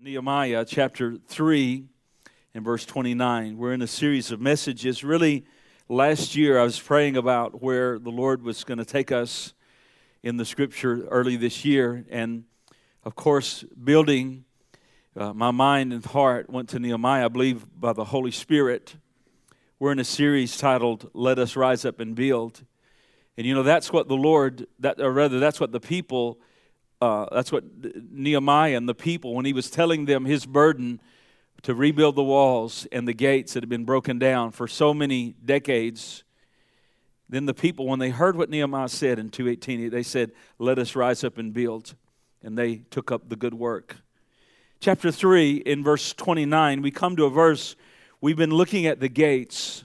[0.00, 1.84] Nehemiah chapter 3
[2.54, 3.58] and verse 29.
[3.58, 5.02] We're in a series of messages.
[5.02, 5.44] Really,
[5.88, 9.54] last year I was praying about where the Lord was going to take us
[10.22, 12.04] in the scripture early this year.
[12.10, 12.44] And
[13.02, 14.44] of course, building
[15.16, 18.94] uh, my mind and heart went to Nehemiah, I believe, by the Holy Spirit.
[19.80, 22.64] We're in a series titled Let Us Rise Up and Build.
[23.36, 26.38] And you know, that's what the Lord, that, or rather, that's what the people
[27.00, 27.64] uh, that's what
[28.10, 31.00] Nehemiah and the people, when he was telling them his burden
[31.62, 35.34] to rebuild the walls and the gates that had been broken down for so many
[35.44, 36.24] decades,
[37.28, 40.96] then the people, when they heard what Nehemiah said in 218, they said, Let us
[40.96, 41.94] rise up and build.
[42.42, 43.96] And they took up the good work.
[44.80, 47.74] Chapter 3, in verse 29, we come to a verse,
[48.20, 49.84] we've been looking at the gates.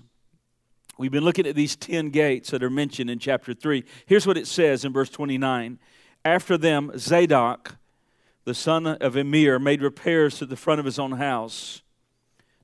[1.00, 3.84] We've been looking at these 10 gates that are mentioned in chapter 3.
[4.06, 5.80] Here's what it says in verse 29
[6.26, 7.76] after them, Zadok,
[8.46, 11.82] the son of Immer, made repairs to the front of his own house.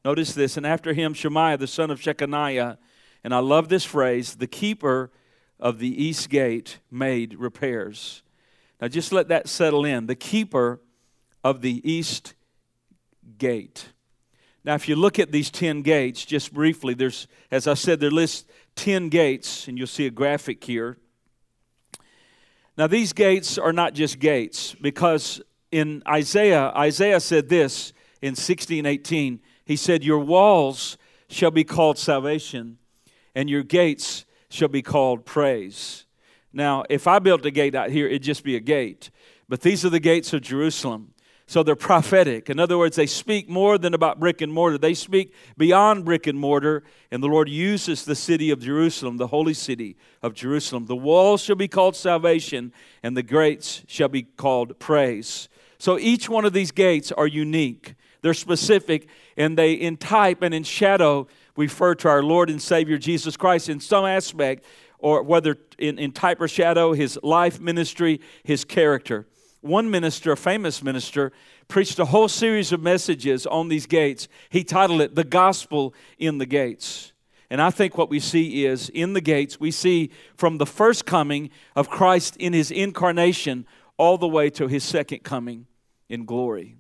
[0.03, 2.77] Notice this, and after him, Shemaiah, the son of Shechaniah,
[3.23, 5.11] and I love this phrase, the keeper
[5.59, 8.23] of the east gate made repairs.
[8.79, 10.07] Now just let that settle in.
[10.07, 10.79] The keeper
[11.44, 12.33] of the east
[13.38, 13.89] gate.
[14.63, 18.11] Now, if you look at these 10 gates, just briefly, there's, as I said, there
[18.11, 20.97] lists 10 gates, and you'll see a graphic here.
[22.80, 27.91] Now, these gates are not just gates because in Isaiah, Isaiah said this
[28.22, 29.41] in 1618.
[29.66, 32.77] He said, Your walls shall be called salvation,
[33.35, 36.05] and your gates shall be called praise.
[36.53, 39.11] Now, if I built a gate out here, it'd just be a gate.
[39.50, 41.13] But these are the gates of Jerusalem.
[41.50, 42.47] So they're prophetic.
[42.52, 44.78] In other words, they speak more than about brick and mortar.
[44.78, 49.25] They speak beyond brick and mortar, and the Lord uses the city of Jerusalem, the
[49.25, 50.86] holy city of Jerusalem.
[50.86, 55.50] The walls shall be called salvation, and the gates shall be called praise.
[55.80, 57.95] So each one of these gates are unique.
[58.22, 61.25] They're specific, and they, in type and in shadow,
[61.58, 64.66] refer to our Lord and Savior Jesus Christ in some aspect,
[65.00, 69.25] or whether in, in type or shadow, his life, ministry, his character
[69.62, 71.31] one minister, a famous minister,
[71.68, 74.28] preached a whole series of messages on these gates.
[74.50, 77.14] He titled it The Gospel in the Gates.
[77.50, 81.06] And I think what we see is in the gates, we see from the first
[81.06, 83.66] coming of Christ in his incarnation
[83.97, 85.66] all the way to his second coming
[86.08, 86.76] in glory.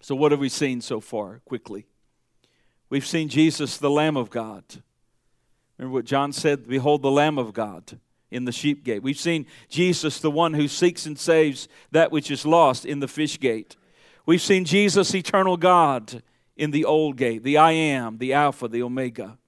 [0.00, 1.86] So, what have we seen so far, quickly?
[2.88, 4.62] We've seen Jesus, the Lamb of God.
[5.78, 6.68] Remember what John said?
[6.68, 7.98] Behold, the Lamb of God
[8.30, 9.02] in the sheep gate.
[9.02, 13.08] We've seen Jesus, the one who seeks and saves that which is lost, in the
[13.08, 13.76] fish gate.
[14.24, 16.22] We've seen Jesus, eternal God,
[16.56, 19.38] in the old gate, the I am, the Alpha, the Omega.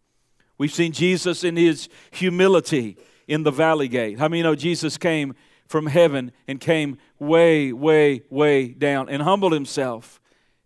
[0.58, 2.96] We've seen Jesus in his humility
[3.26, 4.18] in the valley gate.
[4.18, 5.34] How many know Jesus came
[5.66, 10.20] from heaven and came way, way, way down and humbled himself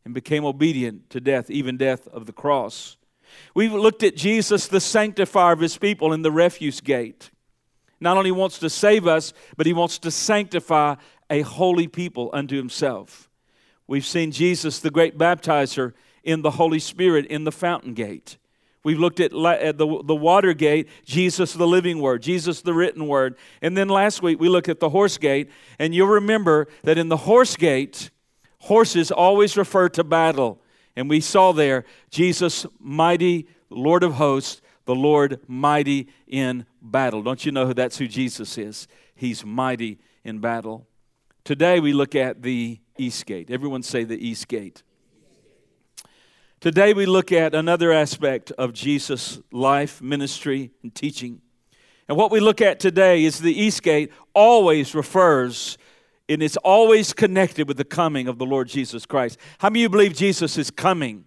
[0.04, 2.96] and became obedient to death, even death of the cross?
[3.54, 7.30] We've looked at Jesus, the sanctifier of his people, in the refuse gate
[8.02, 10.96] not only wants to save us, but he wants to sanctify
[11.30, 13.30] a holy people unto himself.
[13.86, 15.92] We've seen Jesus, the great baptizer,
[16.24, 18.38] in the Holy Spirit in the fountain gate.
[18.84, 23.36] We've looked at, the, the water gate, Jesus, the living word, Jesus, the written word.
[23.60, 27.08] And then last week we looked at the horse gate, and you'll remember that in
[27.08, 28.10] the horse gate,
[28.58, 30.60] horses always refer to battle.
[30.96, 37.22] And we saw there Jesus, mighty Lord of hosts, the Lord mighty in battle.
[37.22, 38.88] Don't you know who that's who Jesus is?
[39.14, 40.88] He's mighty in battle.
[41.44, 43.50] Today we look at the East Gate.
[43.50, 44.82] Everyone say the East Gate.
[46.60, 51.40] Today we look at another aspect of Jesus' life, ministry, and teaching.
[52.08, 55.78] And what we look at today is the East Gate always refers
[56.28, 59.38] and it's always connected with the coming of the Lord Jesus Christ.
[59.58, 61.24] How many of you believe Jesus is coming?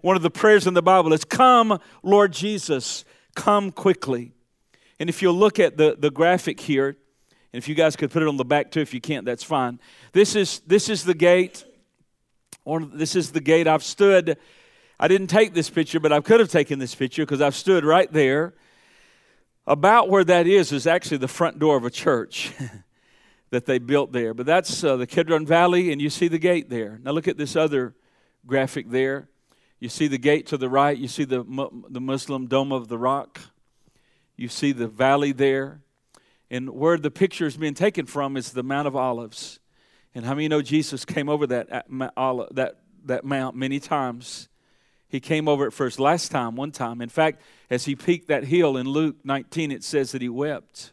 [0.00, 4.33] One of the prayers in the Bible is, Come, Lord Jesus, come quickly.
[4.98, 8.22] And if you look at the, the graphic here, and if you guys could put
[8.22, 9.80] it on the back too, if you can't, that's fine.
[10.12, 11.64] This is, this is the gate.
[12.64, 14.38] Or this is the gate I've stood.
[14.98, 17.84] I didn't take this picture, but I could have taken this picture because I've stood
[17.84, 18.54] right there.
[19.66, 22.52] About where that is is actually the front door of a church
[23.50, 24.34] that they built there.
[24.34, 27.00] But that's uh, the Kidron Valley, and you see the gate there.
[27.02, 27.94] Now look at this other
[28.46, 29.28] graphic there.
[29.80, 31.44] You see the gate to the right, you see the,
[31.88, 33.40] the Muslim Dome of the Rock,
[34.36, 35.80] you see the valley there.
[36.50, 39.60] And where the picture is being taken from is the Mount of Olives.
[40.14, 44.48] And how many know Jesus came over that, that, that mount many times?
[45.08, 47.00] He came over it first last time, one time.
[47.00, 47.40] In fact,
[47.70, 50.92] as he peaked that hill in Luke 19, it says that he wept.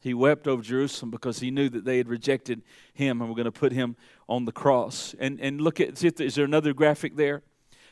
[0.00, 2.62] He wept over Jerusalem because he knew that they had rejected
[2.92, 3.96] him and were going to put him
[4.28, 5.14] on the cross.
[5.18, 7.42] And, and look at, is there another graphic there?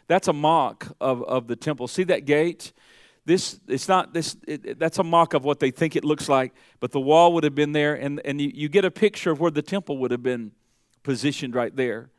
[0.08, 1.88] That's a mock of, of the temple.
[1.88, 2.72] See that gate?
[3.24, 6.52] This, it's not this, it, that's a mock of what they think it looks like,
[6.80, 9.38] but the wall would have been there, and, and you, you get a picture of
[9.38, 10.52] where the temple would have been
[11.02, 12.10] positioned right there.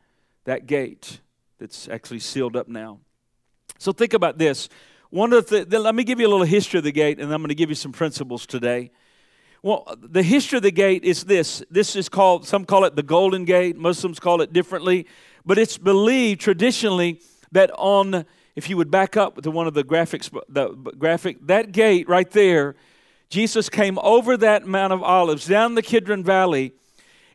[0.44, 1.20] That gate
[1.58, 3.00] that's actually sealed up now.
[3.78, 4.68] So think about this.
[5.10, 7.40] One of the, let me give you a little history of the gate, and I'm
[7.40, 8.90] going to give you some principles today.
[9.62, 11.62] Well, the history of the gate is this.
[11.70, 15.06] This is called, some call it the Golden Gate, Muslims call it differently,
[15.46, 17.20] but it's believed traditionally
[17.52, 21.72] that on, if you would back up to one of the graphics, the graphic, that
[21.72, 22.76] gate right there,
[23.28, 26.72] Jesus came over that Mount of Olives, down the Kidron Valley,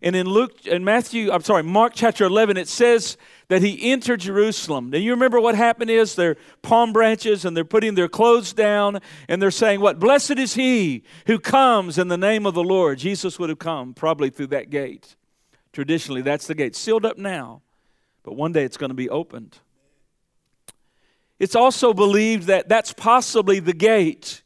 [0.01, 3.18] and in Luke, and Matthew, I'm sorry, Mark chapter 11, it says
[3.50, 4.92] that he entered Jerusalem.
[4.92, 9.01] Now, you remember what happened is they're palm branches and they're putting their clothes down
[9.27, 10.00] and they're saying, What?
[10.00, 13.00] Blessed is he who comes in the name of the Lord.
[13.00, 15.18] Jesus would have come probably through that gate.
[15.74, 16.77] Traditionally, that's the gate.
[16.77, 17.62] Sealed up now,
[18.24, 19.60] but one day it's going to be opened.
[21.39, 24.44] It's also believed that that's possibly the gate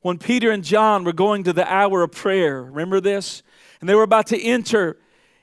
[0.00, 2.62] when Peter and John were going to the hour of prayer.
[2.62, 3.42] Remember this?
[3.80, 4.98] And they were about to enter,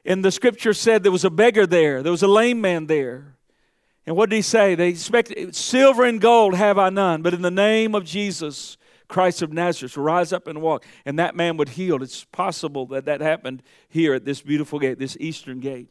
[0.05, 3.35] and the scripture said there was a beggar there, there was a lame man there.
[4.05, 4.73] And what did he say?
[4.75, 8.77] They expected silver and gold have I none, but in the name of Jesus,
[9.07, 10.85] Christ of Nazareth, rise up and walk.
[11.05, 12.01] And that man would heal.
[12.01, 15.89] It's possible that that happened here at this beautiful gate, this eastern gate.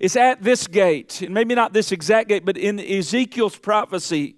[0.00, 4.36] It's at this gate, and maybe not this exact gate, but in Ezekiel's prophecy,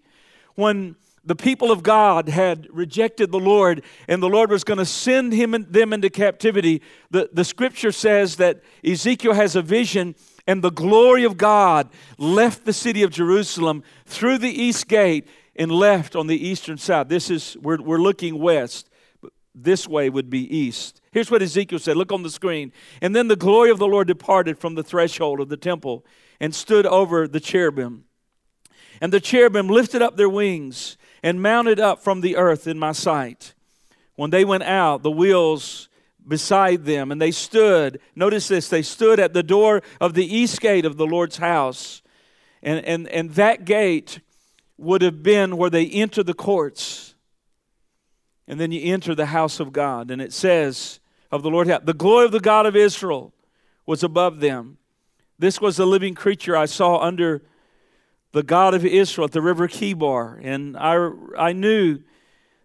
[0.54, 4.84] when the people of God had rejected the Lord and the Lord was going to
[4.84, 10.14] send him and them into captivity, the, the scripture says that Ezekiel has a vision
[10.46, 15.26] and the glory of God left the city of Jerusalem through the east gate
[15.56, 17.08] and left on the eastern side.
[17.08, 18.90] This is, we're, we're looking west.
[19.54, 21.00] This way would be east.
[21.12, 21.96] Here's what Ezekiel said.
[21.96, 22.72] Look on the screen.
[23.00, 26.04] And then the glory of the Lord departed from the threshold of the temple
[26.40, 28.04] and stood over the cherubim.
[29.00, 32.92] And the cherubim lifted up their wings and mounted up from the earth in my
[32.92, 33.54] sight.
[34.16, 35.88] When they went out, the wheels
[36.26, 38.00] beside them, and they stood.
[38.14, 42.02] Notice this they stood at the door of the east gate of the Lord's house.
[42.62, 44.20] And, and, and that gate
[44.78, 47.13] would have been where they enter the courts.
[48.46, 50.11] And then you enter the house of God.
[50.11, 51.00] And it says
[51.31, 53.32] of the Lord, the glory of the God of Israel
[53.87, 54.79] was above them.
[55.38, 57.43] This was the living creature I saw under
[58.32, 62.00] the God of Israel at the river Chebar, and I, I knew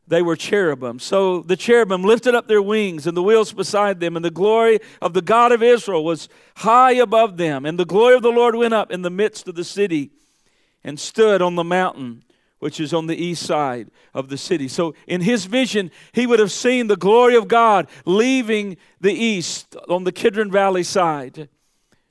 [0.07, 0.97] they were cherubim.
[0.97, 4.79] So the cherubim lifted up their wings and the wheels beside them, and the glory
[5.01, 6.27] of the God of Israel was
[6.57, 7.65] high above them.
[7.65, 10.09] And the glory of the Lord went up in the midst of the city
[10.83, 12.23] and stood on the mountain
[12.59, 14.67] which is on the east side of the city.
[14.67, 19.75] So in his vision, he would have seen the glory of God leaving the east
[19.87, 21.49] on the Kidron Valley side.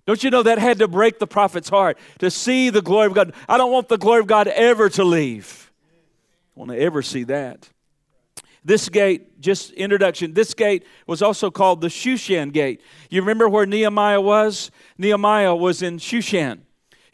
[0.07, 3.15] Don't you know that had to break the prophet's heart to see the glory of
[3.15, 3.35] God?
[3.47, 5.71] I don't want the glory of God ever to leave.
[6.57, 7.69] I want to ever see that.
[8.65, 12.81] This gate, just introduction, this gate was also called the Shushan gate.
[13.11, 14.71] You remember where Nehemiah was?
[14.97, 16.61] Nehemiah was in Shushan.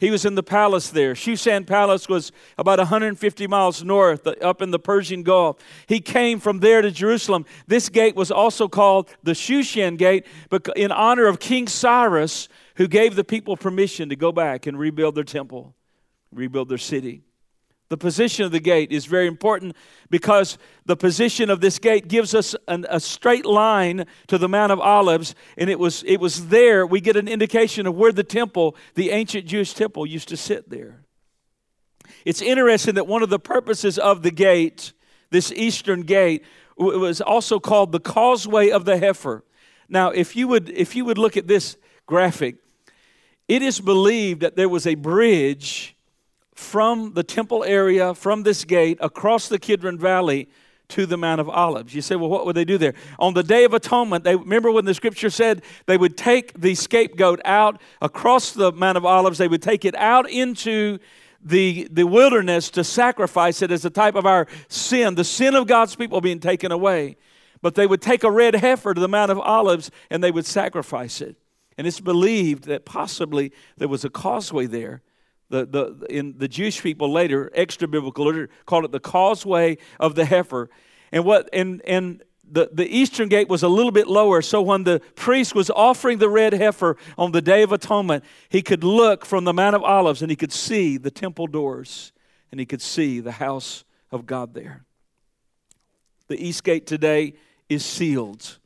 [0.05, 1.15] He was in the palace there.
[1.15, 5.57] Shushan Palace was about 150 miles north, up in the Persian Gulf.
[5.87, 7.43] He came from there to Jerusalem.
[7.65, 10.27] This gate was also called the Shushan Gate
[10.75, 15.15] in honor of King Cyrus, who gave the people permission to go back and rebuild
[15.15, 15.73] their temple,
[16.31, 17.23] rebuild their city.
[17.89, 19.75] The position of the gate is very important
[20.09, 24.71] because the position of this gate gives us an, a straight line to the Mount
[24.71, 28.23] of Olives, and it was, it was there we get an indication of where the
[28.23, 31.01] temple, the ancient Jewish temple, used to sit there.
[32.25, 34.93] It's interesting that one of the purposes of the gate,
[35.29, 36.43] this eastern gate,
[36.77, 39.43] was also called the causeway of the heifer.
[39.87, 41.77] Now, if you would, if you would look at this
[42.07, 42.57] graphic,
[43.47, 45.94] it is believed that there was a bridge
[46.55, 50.49] from the temple area, from this gate, across the Kidron Valley
[50.87, 51.93] to the Mount of Olives.
[51.93, 52.93] You say, well, what would they do there?
[53.19, 56.75] On the Day of Atonement, they remember when the scripture said they would take the
[56.75, 60.99] scapegoat out across the Mount of Olives, they would take it out into
[61.43, 65.67] the, the wilderness to sacrifice it as a type of our sin, the sin of
[65.67, 67.17] God's people being taken away.
[67.61, 70.45] But they would take a red heifer to the Mount of Olives and they would
[70.45, 71.35] sacrifice it.
[71.77, 75.01] And it's believed that possibly there was a causeway there
[75.49, 80.15] the, the, in the Jewish people later, extra biblical literature, called it the causeway of
[80.15, 80.69] the heifer.
[81.11, 84.83] And what and and the, the eastern gate was a little bit lower, so when
[84.83, 89.25] the priest was offering the red heifer on the Day of Atonement, he could look
[89.25, 92.11] from the Mount of Olives and he could see the temple doors
[92.51, 94.85] and he could see the house of God there.
[96.27, 97.33] The east gate today
[97.69, 98.59] is sealed.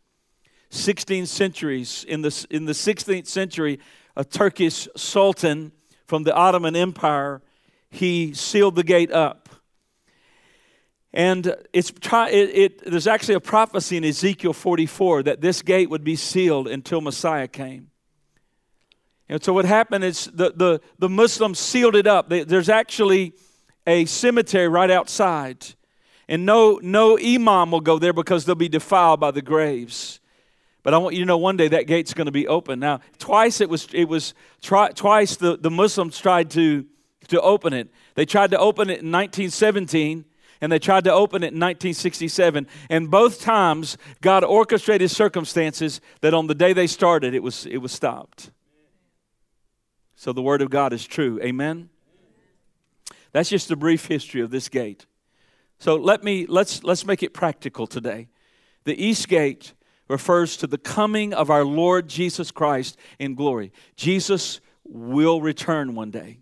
[0.70, 2.06] 16 centuries.
[2.08, 3.80] In the, in the 16th century,
[4.16, 5.72] a Turkish sultan
[6.10, 7.40] from the Ottoman Empire,
[7.92, 9.48] he sealed the gate up.
[11.14, 16.04] And it's, it, it, there's actually a prophecy in Ezekiel 44 that this gate would
[16.04, 17.92] be sealed until Messiah came.
[19.30, 22.30] And so what happened is the, the, the Muslims sealed it up.
[22.30, 23.34] There's actually
[23.86, 25.64] a cemetery right outside.
[26.28, 30.19] And no, no imam will go there because they'll be defiled by the graves.
[30.90, 32.80] But I want you to know one day that gate's going to be open.
[32.80, 36.84] Now, twice it was, it was twice the, the Muslims tried to,
[37.28, 37.92] to open it.
[38.16, 40.26] They tried to open it in 1917
[40.62, 42.66] and they tried to open it in 1967.
[42.90, 47.78] And both times, God orchestrated circumstances that on the day they started, it was, it
[47.78, 48.50] was stopped.
[50.16, 51.40] So the Word of God is true.
[51.44, 51.90] Amen?
[53.32, 55.06] That's just a brief history of this gate.
[55.78, 58.28] So let me, let's, let's make it practical today.
[58.86, 59.74] The East Gate
[60.10, 63.72] refers to the coming of our Lord Jesus Christ in glory.
[63.96, 66.40] Jesus will return one day.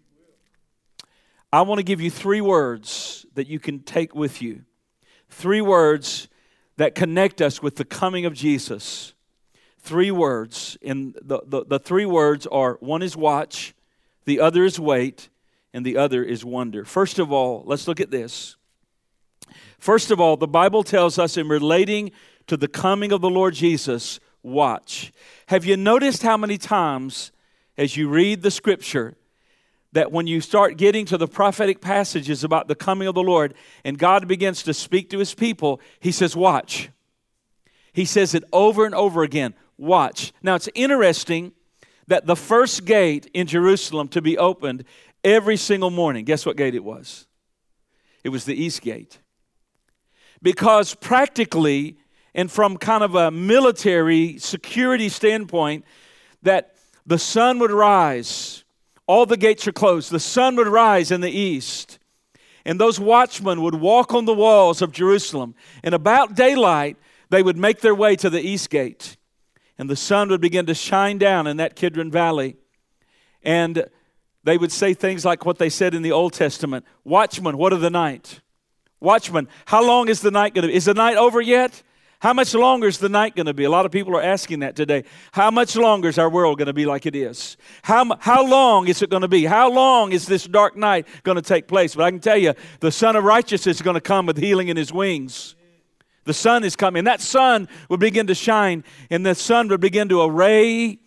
[1.51, 4.63] I want to give you three words that you can take with you.
[5.29, 6.29] Three words
[6.77, 9.13] that connect us with the coming of Jesus.
[9.79, 10.77] Three words.
[10.81, 13.74] And the, the, the three words are one is watch,
[14.25, 15.29] the other is wait,
[15.74, 16.86] and the other is wonder.
[16.86, 18.55] First of all, let's look at this.
[19.79, 22.12] First of all, the Bible tells us in relating
[22.48, 25.12] to the coming of the Lord Jesus, watch.
[25.48, 27.32] Have you noticed how many times
[27.77, 29.16] as you read the scripture
[29.94, 33.54] that when you start getting to the prophetic passages about the coming of the Lord
[33.84, 36.89] and God begins to speak to his people, he says, Watch.
[37.94, 40.34] He says it over and over again watch.
[40.42, 41.54] Now it's interesting
[42.08, 44.84] that the first gate in Jerusalem to be opened
[45.24, 47.27] every single morning, guess what gate it was?
[48.24, 49.20] It was the east gate.
[50.42, 51.98] Because practically,
[52.38, 55.84] and from kind of a military security standpoint,
[56.44, 56.75] that
[57.06, 58.63] the sun would rise,
[59.08, 61.98] all the gates are closed, the sun would rise in the east,
[62.63, 65.56] and those watchmen would walk on the walls of Jerusalem.
[65.84, 66.98] And about daylight,
[67.29, 69.17] they would make their way to the east gate,
[69.79, 72.56] and the sun would begin to shine down in that Kidron Valley.
[73.41, 73.86] And
[74.44, 77.82] they would say things like what they said in the Old Testament Watchman, what of
[77.82, 78.41] the night?
[79.00, 80.75] Watchman, how long is the night going to be?
[80.75, 81.82] Is the night over yet?
[82.19, 83.65] How much longer is the night going to be?
[83.65, 85.03] A lot of people are asking that today.
[85.31, 87.57] How much longer is our world going to be like it is?
[87.83, 89.45] How, how long is it going to be?
[89.45, 91.93] How long is this dark night going to take place?
[91.93, 94.69] But I can tell you, the Son of Righteousness is going to come with healing
[94.69, 95.55] in his wings.
[96.24, 97.05] The sun is coming.
[97.05, 101.00] That sun will begin to shine, and the sun would begin to array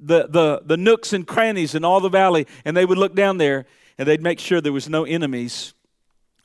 [0.00, 3.38] the, the, the nooks and crannies in all the valley, and they would look down
[3.38, 3.64] there,
[3.98, 5.74] and they'd make sure there was no enemies.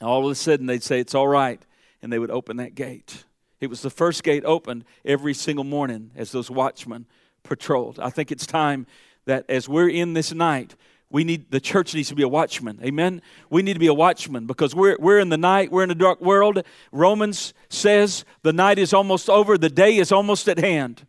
[0.01, 1.61] All of a sudden, they'd say, It's all right,
[2.01, 3.25] and they would open that gate.
[3.59, 7.05] It was the first gate opened every single morning as those watchmen
[7.43, 7.99] patrolled.
[7.99, 8.85] I think it's time
[9.25, 10.75] that as we're in this night,
[11.09, 12.79] we need the church needs to be a watchman.
[12.83, 13.21] Amen.
[13.49, 15.95] We need to be a watchman because we're we're in the night, we're in a
[15.95, 16.63] dark world.
[16.91, 21.07] Romans says the night is almost over, the day is almost at hand.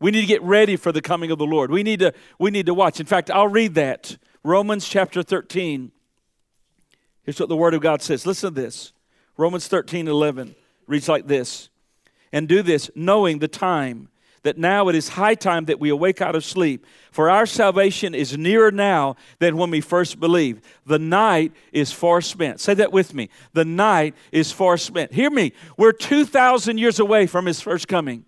[0.00, 1.70] We need to get ready for the coming of the Lord.
[1.70, 2.98] We need to we need to watch.
[2.98, 4.16] In fact, I'll read that.
[4.42, 5.92] Romans chapter 13.
[7.22, 8.26] Here's what the word of God says.
[8.26, 8.92] Listen to this.
[9.36, 10.54] Romans 13, 11
[10.86, 11.68] reads like this
[12.36, 14.10] and do this, knowing the time,
[14.42, 16.84] that now it is high time that we awake out of sleep.
[17.10, 20.62] For our salvation is nearer now than when we first believed.
[20.84, 22.60] The night is far spent.
[22.60, 23.30] Say that with me.
[23.54, 25.14] The night is far spent.
[25.14, 25.54] Hear me.
[25.78, 28.26] We're 2,000 years away from his first coming,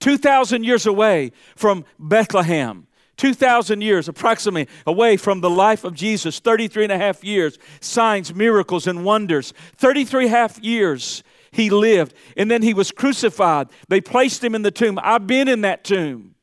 [0.00, 2.86] 2,000 years away from Bethlehem.
[3.16, 8.34] 2,000 years approximately away from the life of Jesus, 33 and a half years, signs,
[8.34, 9.54] miracles, and wonders.
[9.76, 11.22] 33 half years
[11.54, 12.14] he lived.
[12.36, 13.68] And then he was crucified.
[13.88, 14.98] They placed him in the tomb.
[15.00, 16.34] I've been in that tomb.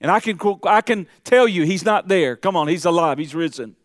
[0.00, 2.36] And I can, I can tell you, he's not there.
[2.36, 3.76] Come on, he's alive, he's risen.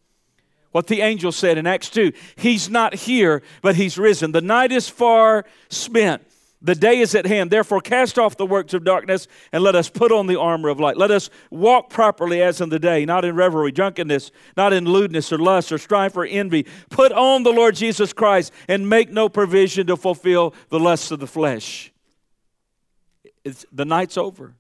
[0.71, 4.31] What the angel said in Acts 2 He's not here, but he's risen.
[4.31, 6.21] The night is far spent.
[6.61, 7.51] The day is at hand.
[7.51, 10.79] Therefore, cast off the works of darkness and let us put on the armor of
[10.79, 10.97] light.
[10.97, 15.31] Let us walk properly as in the day, not in revelry, drunkenness, not in lewdness
[15.31, 16.65] or lust or strife or envy.
[16.89, 21.19] Put on the Lord Jesus Christ and make no provision to fulfill the lusts of
[21.19, 21.91] the flesh.
[23.43, 24.55] It's, the night's over.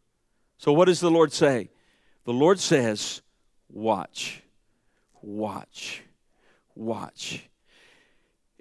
[0.59, 1.69] So, what does the Lord say?
[2.25, 3.21] The Lord says,
[3.69, 4.43] Watch,
[5.21, 6.03] watch,
[6.75, 7.49] watch.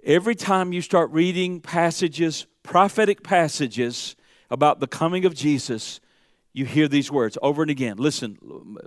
[0.03, 4.15] Every time you start reading passages prophetic passages
[4.49, 5.99] about the coming of Jesus,
[6.53, 7.97] you hear these words over and again.
[7.97, 8.37] Listen,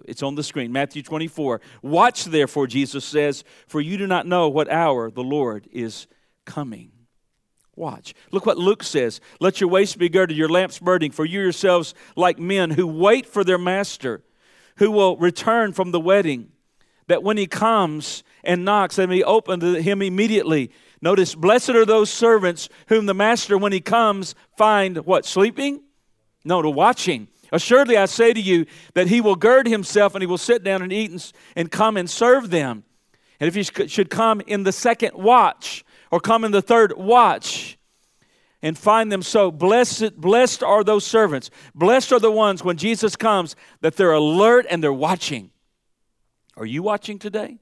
[0.04, 0.70] it's on the screen.
[0.70, 1.60] Matthew 24.
[1.82, 6.06] Watch therefore, Jesus says, for you do not know what hour the Lord is
[6.44, 6.92] coming.
[7.74, 8.14] Watch.
[8.30, 9.20] Look what Luke says.
[9.40, 13.24] Let your waist be girded, your lamps burning, for you yourselves like men who wait
[13.24, 14.22] for their master,
[14.76, 16.50] who will return from the wedding,
[17.06, 20.70] that when he comes and knocks, they may open to him immediately.
[21.02, 25.24] Notice, blessed are those servants whom the master, when he comes, find what?
[25.24, 25.82] Sleeping?
[26.44, 27.28] No, to watching.
[27.52, 30.82] Assuredly, I say to you that he will gird himself and he will sit down
[30.82, 32.84] and eat and, and come and serve them.
[33.40, 37.78] And if he should come in the second watch or come in the third watch
[38.62, 41.50] and find them so, blessed, blessed are those servants.
[41.74, 45.50] Blessed are the ones when Jesus comes that they're alert and they're watching.
[46.56, 47.58] Are you watching today?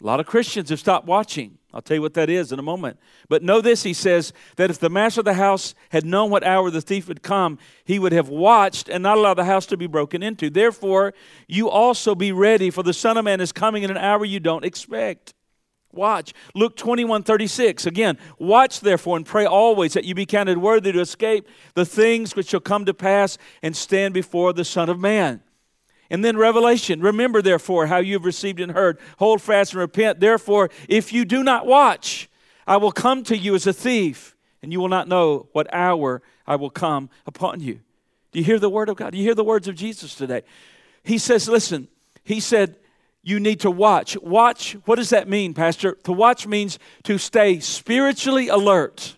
[0.00, 1.56] A lot of Christians have stopped watching.
[1.76, 2.98] I'll tell you what that is in a moment.
[3.28, 6.42] But know this, he says, that if the master of the house had known what
[6.42, 9.76] hour the thief would come, he would have watched and not allowed the house to
[9.76, 10.48] be broken into.
[10.48, 11.12] Therefore,
[11.46, 14.40] you also be ready, for the Son of Man is coming in an hour you
[14.40, 15.34] don't expect.
[15.92, 16.32] Watch.
[16.54, 17.84] Luke 21 36.
[17.84, 22.34] Again, watch therefore and pray always that you be counted worthy to escape the things
[22.34, 25.42] which shall come to pass and stand before the Son of Man.
[26.10, 30.20] And then Revelation, remember therefore how you've received and heard, hold fast and repent.
[30.20, 32.28] Therefore, if you do not watch,
[32.66, 36.22] I will come to you as a thief, and you will not know what hour
[36.46, 37.80] I will come upon you.
[38.32, 39.12] Do you hear the word of God?
[39.12, 40.42] Do you hear the words of Jesus today?
[41.02, 41.88] He says, listen,
[42.24, 42.76] he said,
[43.22, 44.16] you need to watch.
[44.18, 45.96] Watch, what does that mean, Pastor?
[46.04, 49.16] To watch means to stay spiritually alert.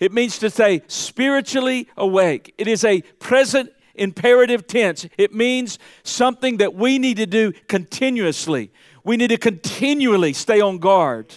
[0.00, 2.52] It means to stay spiritually awake.
[2.58, 5.06] It is a present imperative tense.
[5.16, 8.72] It means something that we need to do continuously.
[9.04, 11.34] We need to continually stay on guard.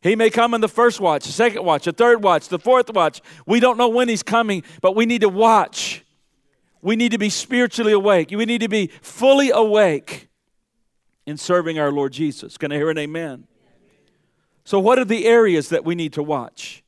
[0.00, 2.92] He may come in the first watch, the second watch, the third watch, the fourth
[2.92, 3.20] watch.
[3.46, 6.04] We don't know when he's coming, but we need to watch.
[6.80, 8.30] We need to be spiritually awake.
[8.30, 10.28] We need to be fully awake
[11.26, 12.56] in serving our Lord Jesus.
[12.56, 13.46] Can I hear an amen?
[14.64, 16.84] So, what are the areas that we need to watch?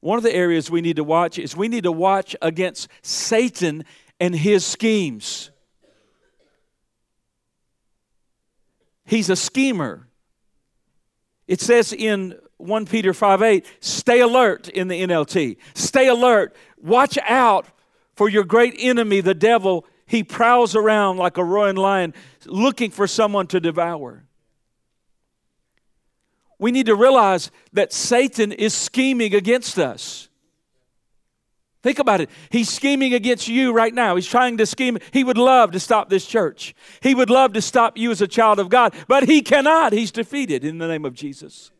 [0.00, 3.84] One of the areas we need to watch is we need to watch against Satan
[4.18, 5.50] and his schemes.
[9.04, 10.06] He's a schemer.
[11.46, 15.56] It says in 1 Peter 5 8, stay alert in the NLT.
[15.74, 16.54] Stay alert.
[16.78, 17.66] Watch out
[18.14, 19.84] for your great enemy, the devil.
[20.06, 22.14] He prowls around like a roaring lion
[22.46, 24.24] looking for someone to devour
[26.60, 30.28] we need to realize that Satan is scheming against us.
[31.82, 32.28] Think about it.
[32.50, 34.14] He's scheming against you right now.
[34.14, 34.98] He's trying to scheme.
[35.12, 36.74] He would love to stop this church.
[37.00, 39.94] He would love to stop you as a child of God, but he cannot.
[39.94, 41.70] He's defeated in the name of Jesus.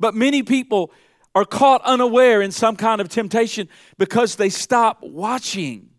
[0.00, 0.90] But many people
[1.34, 5.90] are caught unaware in some kind of temptation because they stop watching.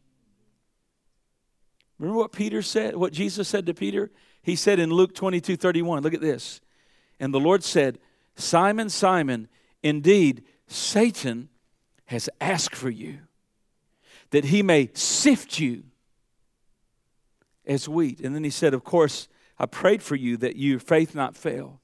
[1.99, 4.11] Remember what Peter said, what Jesus said to Peter?
[4.45, 6.61] He said in Luke 22 31, look at this.
[7.19, 7.97] And the Lord said,
[8.35, 9.47] Simon, Simon,
[9.81, 11.49] indeed, Satan
[12.05, 13.19] has asked for you
[14.29, 15.85] that he may sift you
[17.65, 18.19] as wheat.
[18.19, 19.27] And then he said, Of course,
[19.57, 21.81] I prayed for you that your faith not fail.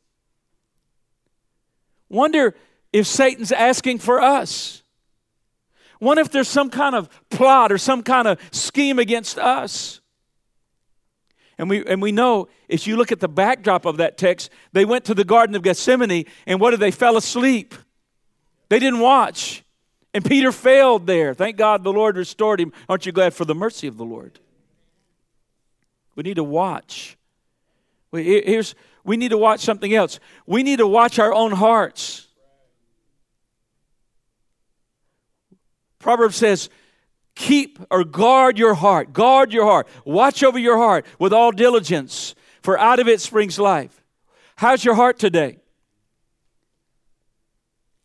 [2.10, 2.54] Wonder
[2.94, 4.84] if Satan's asking for us.
[6.00, 10.01] Wonder if there's some kind of plot or some kind of scheme against us.
[11.62, 14.84] And we, and we know, if you look at the backdrop of that text, they
[14.84, 16.90] went to the Garden of Gethsemane, and what did they?
[16.90, 17.76] Fell asleep.
[18.70, 19.64] They didn't watch.
[20.12, 21.36] And Peter failed there.
[21.36, 22.74] Thank God the Lord restored him.
[22.90, 24.40] Aren't you glad for the mercy of the Lord?
[26.16, 27.16] We need to watch.
[28.10, 30.20] We, Here's, we need to watch something else.
[30.48, 32.26] We need to watch our own hearts.
[36.00, 36.72] Proverbs says,
[37.36, 39.14] keep or guard your heart.
[39.14, 39.88] Guard your heart.
[40.06, 44.04] Watch over your heart with all diligence, for out of it springs life.
[44.56, 45.58] How's your heart today?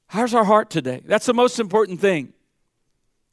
[0.06, 1.02] How's our heart today?
[1.04, 2.32] That's the most important thing,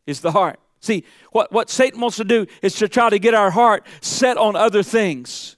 [0.06, 0.60] is the heart.
[0.82, 4.38] See, what, what Satan wants to do is to try to get our heart set
[4.38, 5.56] on other things.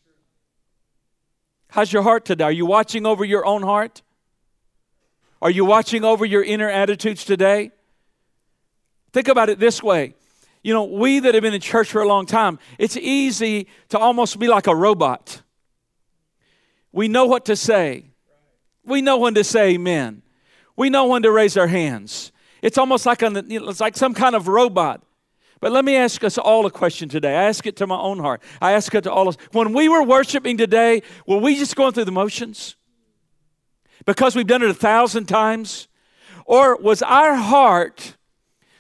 [1.70, 2.44] How's your heart today?
[2.44, 4.04] Are you watching over your own heart?
[5.42, 7.72] Are you watching over your inner attitudes today?
[9.14, 10.14] Think about it this way
[10.66, 14.00] you know, we that have been in church for a long time, it's easy to
[14.00, 15.44] almost be like a robot.
[16.92, 18.06] We know what to say.
[18.84, 20.24] We know when to say amen.
[20.76, 22.32] We know when to raise our hands.
[22.64, 25.04] It's almost like, a, it's like some kind of robot.
[25.60, 27.36] But let me ask us all a question today.
[27.36, 28.42] I ask it to my own heart.
[28.60, 29.44] I ask it to all of us.
[29.52, 32.76] When we were worshiping today, were we just going through the motions?
[34.08, 35.90] Because we've done it a thousand times?
[36.48, 38.16] Or was our heart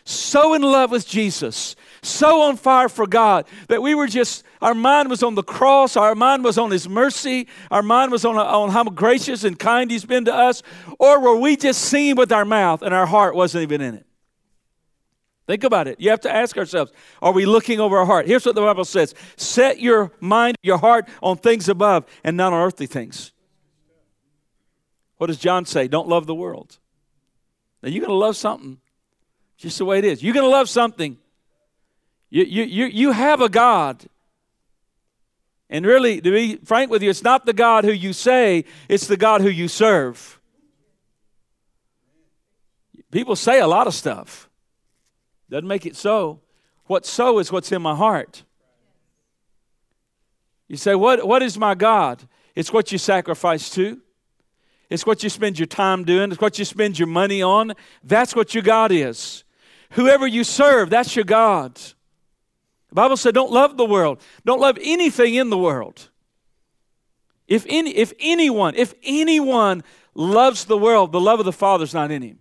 [0.05, 4.75] so in love with Jesus, so on fire for God that we were just, our
[4.75, 8.37] mind was on the cross, our mind was on His mercy, our mind was on,
[8.37, 10.61] on how gracious and kind He's been to us,
[10.99, 14.05] or were we just singing with our mouth and our heart wasn't even in it?
[15.47, 15.99] Think about it.
[15.99, 18.27] You have to ask ourselves are we looking over our heart?
[18.27, 22.53] Here's what the Bible says set your mind, your heart on things above and not
[22.53, 23.31] on earthly things.
[25.17, 25.87] What does John say?
[25.87, 26.77] Don't love the world.
[27.81, 28.79] Now, you're going to love something
[29.57, 30.21] just the way it is.
[30.21, 31.17] You're going to love something.
[32.29, 34.05] You, you, you, you have a God.
[35.69, 39.07] And really, to be frank with you, it's not the God who you say, it's
[39.07, 40.39] the God who you serve.
[43.11, 44.49] People say a lot of stuff.
[45.49, 46.41] Doesn't make it so.
[46.87, 48.43] What's so is what's in my heart.
[50.67, 52.27] You say, What, what is my God?
[52.55, 54.01] It's what you sacrifice to.
[54.89, 56.31] It's what you spend your time doing.
[56.31, 57.73] It's what you spend your money on.
[58.03, 59.44] That's what your God is.
[59.95, 61.75] Whoever you serve, that's your God.
[61.75, 64.21] The Bible said, don't love the world.
[64.45, 66.10] Don't love anything in the world.
[67.47, 71.93] If, any, if anyone, if anyone loves the world, the love of the Father is
[71.93, 72.39] not in him.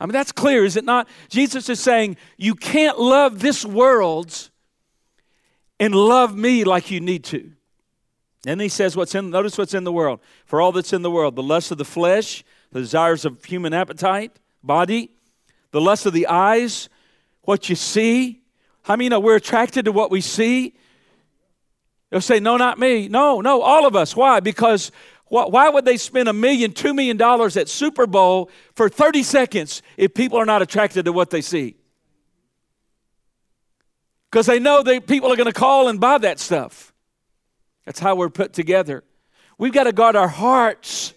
[0.00, 1.08] I mean, that's clear, is it not?
[1.28, 4.50] Jesus is saying, you can't love this world
[5.78, 7.52] and love me like you need to.
[8.44, 10.20] And he says, what's in, notice what's in the world.
[10.46, 12.42] For all that's in the world, the lust of the flesh,
[12.72, 15.10] the desires of human appetite, body,
[15.74, 16.88] the lust of the eyes,
[17.42, 18.40] what you see.
[18.82, 20.72] How many know we're attracted to what we see?
[22.10, 23.08] They'll say, no, not me.
[23.08, 24.14] No, no, all of us.
[24.14, 24.38] Why?
[24.38, 24.92] Because
[25.26, 29.82] why would they spend a million, two million dollars at Super Bowl for 30 seconds
[29.96, 31.74] if people are not attracted to what they see?
[34.30, 36.94] Because they know that people are going to call and buy that stuff.
[37.84, 39.02] That's how we're put together.
[39.58, 41.14] We've got to guard our hearts.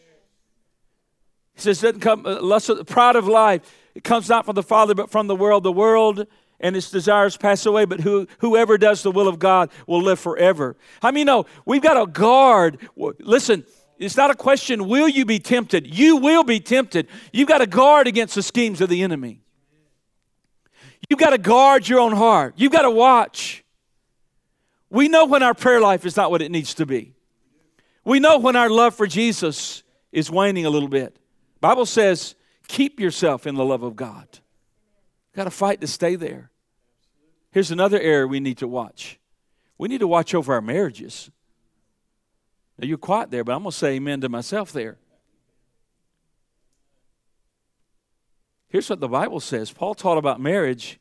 [1.53, 3.61] He says, doesn't come uh, lust of, the pride of life.
[3.97, 5.63] It comes not from the Father, but from the world.
[5.63, 6.27] The world
[6.59, 10.19] and its desires pass away, but who, whoever does the will of God will live
[10.19, 10.77] forever.
[11.01, 12.77] I many know we've got to guard?
[12.95, 13.65] Listen,
[13.97, 15.87] it's not a question, will you be tempted?
[15.91, 17.07] You will be tempted.
[17.33, 19.41] You've got to guard against the schemes of the enemy.
[21.09, 22.53] You've got to guard your own heart.
[22.55, 23.63] You've got to watch.
[24.91, 27.15] We know when our prayer life is not what it needs to be.
[28.05, 29.81] We know when our love for Jesus
[30.11, 31.17] is waning a little bit.
[31.59, 32.35] Bible says,
[32.67, 34.27] keep yourself in the love of God.
[35.35, 36.51] Got to fight to stay there.
[37.51, 39.19] Here's another area we need to watch.
[39.77, 41.29] We need to watch over our marriages.
[42.77, 44.97] Now you're quiet there, but I'm going to say amen to myself there.
[48.69, 49.71] Here's what the Bible says.
[49.71, 50.99] Paul taught about marriage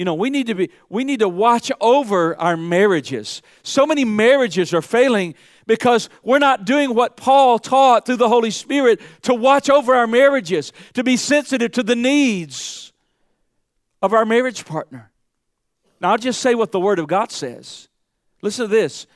[0.00, 3.42] you know, we need to be we need to watch over our marriages.
[3.62, 5.34] So many marriages are failing
[5.70, 10.08] because we're not doing what Paul taught through the Holy Spirit to watch over our
[10.08, 12.92] marriages, to be sensitive to the needs
[14.02, 15.12] of our marriage partner.
[16.00, 17.88] Now, I'll just say what the Word of God says.
[18.42, 19.06] Listen to this.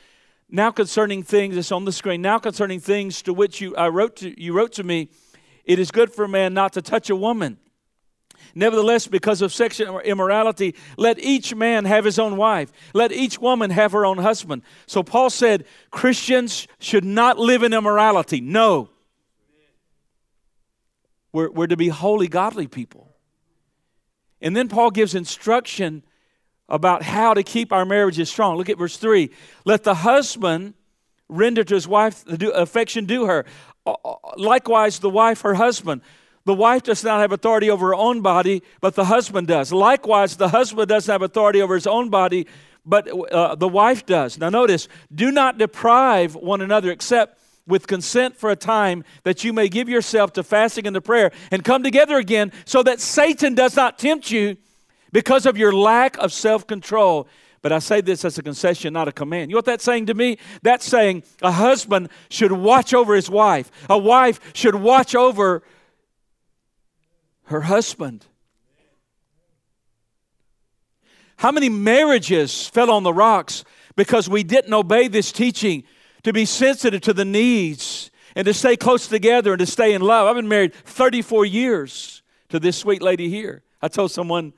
[0.49, 2.23] Now concerning things, it's on the screen.
[2.23, 5.09] Now concerning things to which you I wrote to you wrote to me,
[5.65, 7.59] it is good for a man not to touch a woman
[8.55, 12.73] Nevertheless, because of sexual immorality, let each man have his own wife.
[12.93, 14.63] Let each woman have her own husband.
[14.87, 18.41] So Paul said Christians should not live in immorality.
[18.41, 18.91] No.
[21.33, 23.15] We're, we're to be holy, godly people.
[24.41, 26.05] And then Paul gives instruction
[26.69, 28.57] about how to keep our marriages strong.
[28.57, 29.31] Look at verse 3.
[29.65, 30.75] Let the husband
[31.29, 33.45] render to his wife the affection due her.
[34.37, 36.03] Likewise, the wife her husband.
[36.45, 39.73] The wife does not have authority over her own body, but the husband does.
[39.73, 42.47] Likewise, the husband doesn't have authority over his own body,
[42.85, 44.39] but uh, the wife does.
[44.39, 49.53] Now, notice do not deprive one another except with consent for a time that you
[49.53, 53.55] may give yourself to fasting and to prayer and come together again so that Satan
[53.55, 54.59] does not tempt you
[55.13, 57.27] because of your lack of self control.
[57.63, 59.51] But I say this as a concession, not a command.
[59.51, 60.37] You know what that's saying to me?
[60.61, 65.63] That's saying a husband should watch over his wife, a wife should watch over
[67.45, 68.27] her husband.
[71.37, 73.65] How many marriages fell on the rocks
[73.97, 75.85] because we didn't obey this teaching
[76.23, 80.01] to be sensitive to the needs and to stay close together and to stay in
[80.01, 80.27] love?
[80.27, 83.63] I've been married 34 years to this sweet lady here.
[83.83, 84.55] I told someone,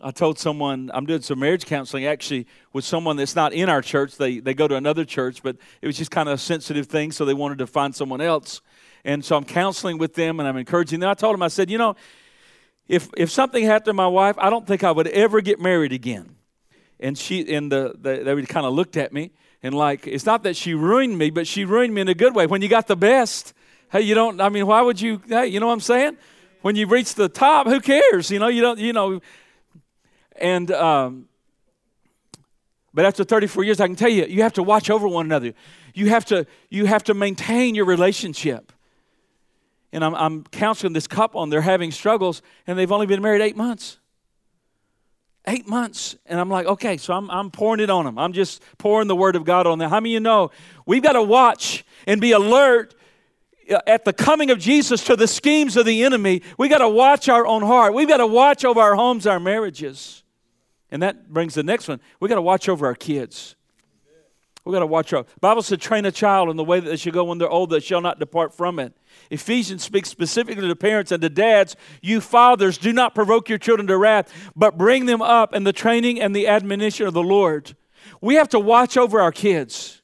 [0.00, 3.82] I told someone I'm doing some marriage counseling actually with someone that's not in our
[3.82, 4.16] church.
[4.16, 7.12] They they go to another church, but it was just kind of a sensitive thing,
[7.12, 8.62] so they wanted to find someone else.
[9.04, 11.10] And so I'm counseling with them and I'm encouraging them.
[11.10, 11.96] I told them, I said, you know,
[12.88, 15.92] if, if something happened to my wife, I don't think I would ever get married
[15.92, 16.36] again.
[17.00, 20.44] And she and the, the they kind of looked at me and like, it's not
[20.44, 22.46] that she ruined me, but she ruined me in a good way.
[22.46, 23.54] When you got the best,
[23.90, 26.16] hey, you don't, I mean, why would you, hey, you know what I'm saying?
[26.62, 28.30] When you reach the top, who cares?
[28.30, 29.20] You know, you don't, you know,
[30.36, 31.28] And um,
[32.94, 35.54] but after 34 years, I can tell you, you have to watch over one another.
[35.94, 38.72] You have to, you have to maintain your relationship.
[39.92, 43.42] And I'm, I'm counseling this couple, and they're having struggles, and they've only been married
[43.42, 43.98] eight months.
[45.46, 46.16] Eight months.
[46.24, 48.18] And I'm like, okay, so I'm, I'm pouring it on them.
[48.18, 49.90] I'm just pouring the word of God on them.
[49.90, 50.50] How many of you know
[50.86, 52.94] we've got to watch and be alert
[53.70, 56.42] uh, at the coming of Jesus to the schemes of the enemy?
[56.56, 57.92] We've got to watch our own heart.
[57.92, 60.22] We've got to watch over our homes, our marriages.
[60.90, 62.00] And that brings the next one.
[62.20, 63.56] We've got to watch over our kids.
[64.64, 66.96] We got to watch our Bible said, train a child in the way that they
[66.96, 68.92] should go when they're old, that shall not depart from it.
[69.30, 71.74] Ephesians speaks specifically to parents and to dads.
[72.00, 75.72] You fathers, do not provoke your children to wrath, but bring them up in the
[75.72, 77.74] training and the admonition of the Lord.
[78.20, 80.00] We have to watch over our kids.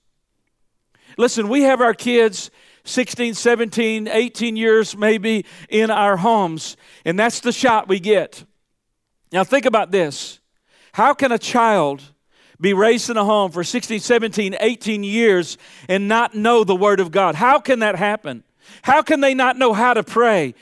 [1.16, 2.50] Listen, we have our kids
[2.84, 8.44] 16, 17, 18 years maybe in our homes, and that's the shot we get.
[9.30, 10.40] Now, think about this.
[10.92, 12.02] How can a child
[12.60, 17.00] be raised in a home for 16, 17, 18 years and not know the Word
[17.00, 17.34] of God?
[17.34, 18.42] How can that happen?
[18.82, 20.54] How can they not know how to pray?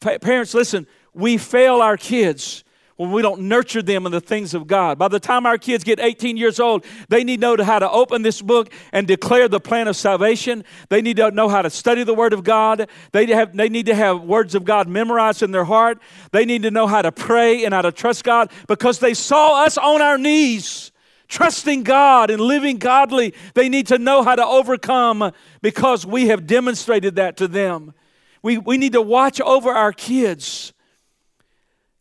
[0.00, 2.64] Pa- parents, listen, we fail our kids
[2.96, 4.98] when we don't nurture them in the things of God.
[4.98, 7.90] By the time our kids get 18 years old, they need to know how to
[7.90, 10.64] open this book and declare the plan of salvation.
[10.90, 12.88] They need to know how to study the Word of God.
[13.12, 15.98] They, have, they need to have words of God memorized in their heart.
[16.30, 19.64] They need to know how to pray and how to trust God because they saw
[19.64, 20.92] us on our knees.
[21.28, 25.32] Trusting God and living godly, they need to know how to overcome
[25.62, 27.94] because we have demonstrated that to them.
[28.42, 30.72] We, we need to watch over our kids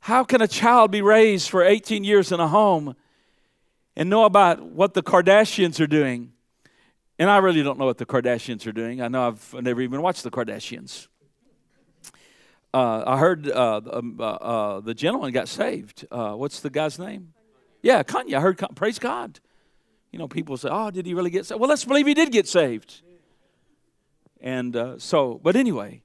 [0.01, 2.93] how can a child be raised for 18 years in a home
[3.95, 6.33] and know about what the Kardashians are doing?
[7.17, 9.01] And I really don't know what the Kardashians are doing.
[9.01, 11.07] I know I've never even watched the Kardashians.
[12.73, 16.05] Uh, I heard uh, um, uh, uh, the gentleman got saved.
[16.11, 17.33] Uh, what's the guy's name?
[17.83, 18.33] Yeah, Kanye.
[18.35, 19.39] I heard, praise God.
[20.11, 21.59] You know, people say, oh, did he really get saved?
[21.59, 23.01] Well, let's believe he did get saved.
[24.41, 26.01] And uh, so, but anyway,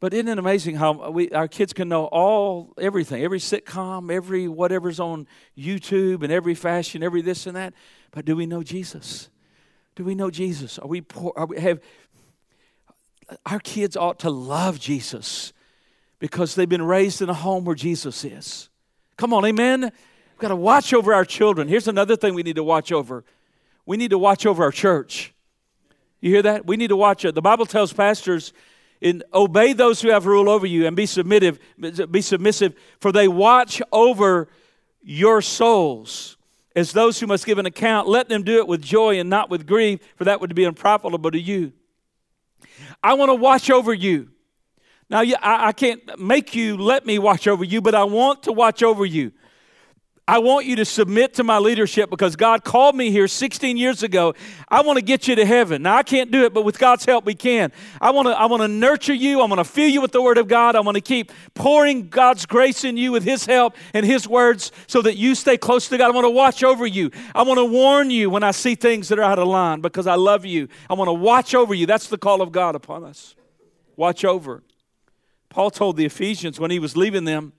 [0.00, 4.48] but isn't it amazing how we, our kids can know all, everything, every sitcom, every
[4.48, 5.26] whatever's on
[5.56, 7.72] YouTube, and every fashion, every this and that?
[8.10, 9.30] But do we know Jesus?
[9.94, 10.78] Do we know Jesus?
[10.78, 11.32] Are we poor?
[11.36, 11.80] Are we have
[13.46, 15.52] our kids ought to love Jesus
[16.18, 18.68] because they've been raised in a home where Jesus is.
[19.16, 19.92] Come on, amen.
[20.42, 21.68] Got to watch over our children.
[21.68, 23.22] Here's another thing we need to watch over.
[23.86, 25.32] We need to watch over our church.
[26.20, 26.66] You hear that?
[26.66, 27.36] We need to watch it.
[27.36, 28.52] The Bible tells pastors
[29.00, 31.60] in obey those who have rule over you and be submissive
[32.10, 34.48] be submissive for they watch over
[35.00, 36.36] your souls
[36.74, 39.48] as those who must give an account let them do it with joy and not
[39.48, 41.72] with grief for that would be unprofitable to you
[43.02, 44.28] i want to watch over you
[45.10, 48.84] now I can't make you let me watch over you but i want to watch
[48.84, 49.32] over you
[50.26, 54.04] I want you to submit to my leadership because God called me here 16 years
[54.04, 54.34] ago.
[54.68, 55.82] I want to get you to heaven.
[55.82, 57.72] Now I can't do it, but with God's help we can.
[58.00, 59.40] I want to I want to nurture you.
[59.40, 60.76] I want to fill you with the word of God.
[60.76, 64.70] I want to keep pouring God's grace in you with his help and his words
[64.86, 66.08] so that you stay close to God.
[66.08, 67.10] I want to watch over you.
[67.34, 70.06] I want to warn you when I see things that are out of line because
[70.06, 70.68] I love you.
[70.88, 71.86] I want to watch over you.
[71.86, 73.34] That's the call of God upon us.
[73.96, 74.62] Watch over.
[75.48, 77.54] Paul told the Ephesians when he was leaving them,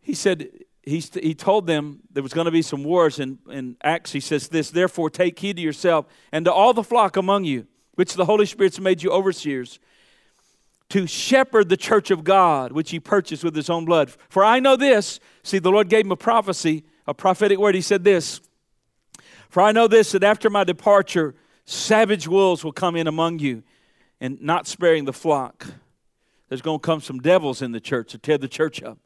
[0.00, 3.76] he said, he, he told them there was going to be some wars in, in
[3.82, 4.12] Acts.
[4.12, 7.66] He says this, therefore take heed to yourself and to all the flock among you,
[7.94, 9.78] which the Holy Spirit's made you overseers,
[10.90, 14.12] to shepherd the church of God, which he purchased with his own blood.
[14.28, 17.74] For I know this, see, the Lord gave him a prophecy, a prophetic word.
[17.74, 18.40] He said this,
[19.48, 23.62] For I know this, that after my departure, savage wolves will come in among you
[24.20, 25.66] and not sparing the flock.
[26.48, 28.98] There's going to come some devils in the church to tear the church up.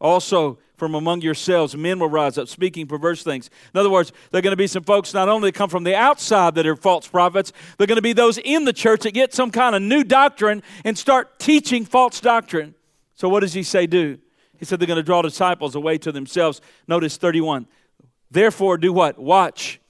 [0.00, 3.48] Also, from among yourselves, men will rise up speaking perverse things.
[3.72, 5.94] In other words, there are going to be some folks not only come from the
[5.94, 9.32] outside that are false prophets, they're going to be those in the church that get
[9.32, 12.74] some kind of new doctrine and start teaching false doctrine.
[13.14, 14.18] So, what does he say do?
[14.58, 16.60] He said they're going to draw disciples away to themselves.
[16.86, 17.66] Notice 31.
[18.30, 19.18] Therefore, do what?
[19.18, 19.80] Watch.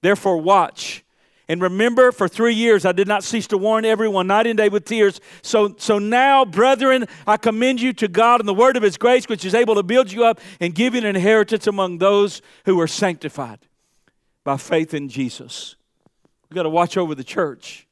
[0.00, 1.03] Therefore, watch.
[1.48, 4.70] And remember, for three years I did not cease to warn everyone night and day
[4.70, 5.20] with tears.
[5.42, 9.28] So, so now, brethren, I commend you to God and the word of his grace,
[9.28, 12.80] which is able to build you up and give you an inheritance among those who
[12.80, 13.58] are sanctified
[14.42, 15.76] by faith in Jesus.
[16.48, 17.86] We've got to watch over the church.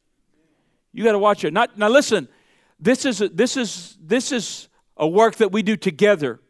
[0.92, 1.52] You got to watch it.
[1.52, 2.28] Not, now, listen,
[2.80, 6.40] this is, a, this, is, this is a work that we do together.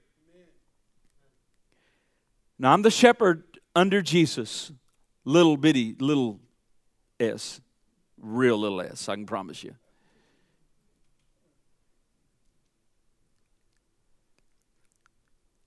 [2.58, 3.42] Now, I'm the shepherd
[3.74, 4.70] under Jesus,
[5.24, 6.41] little bitty, little
[7.22, 7.60] S.
[8.20, 9.74] Real little s, I can promise you.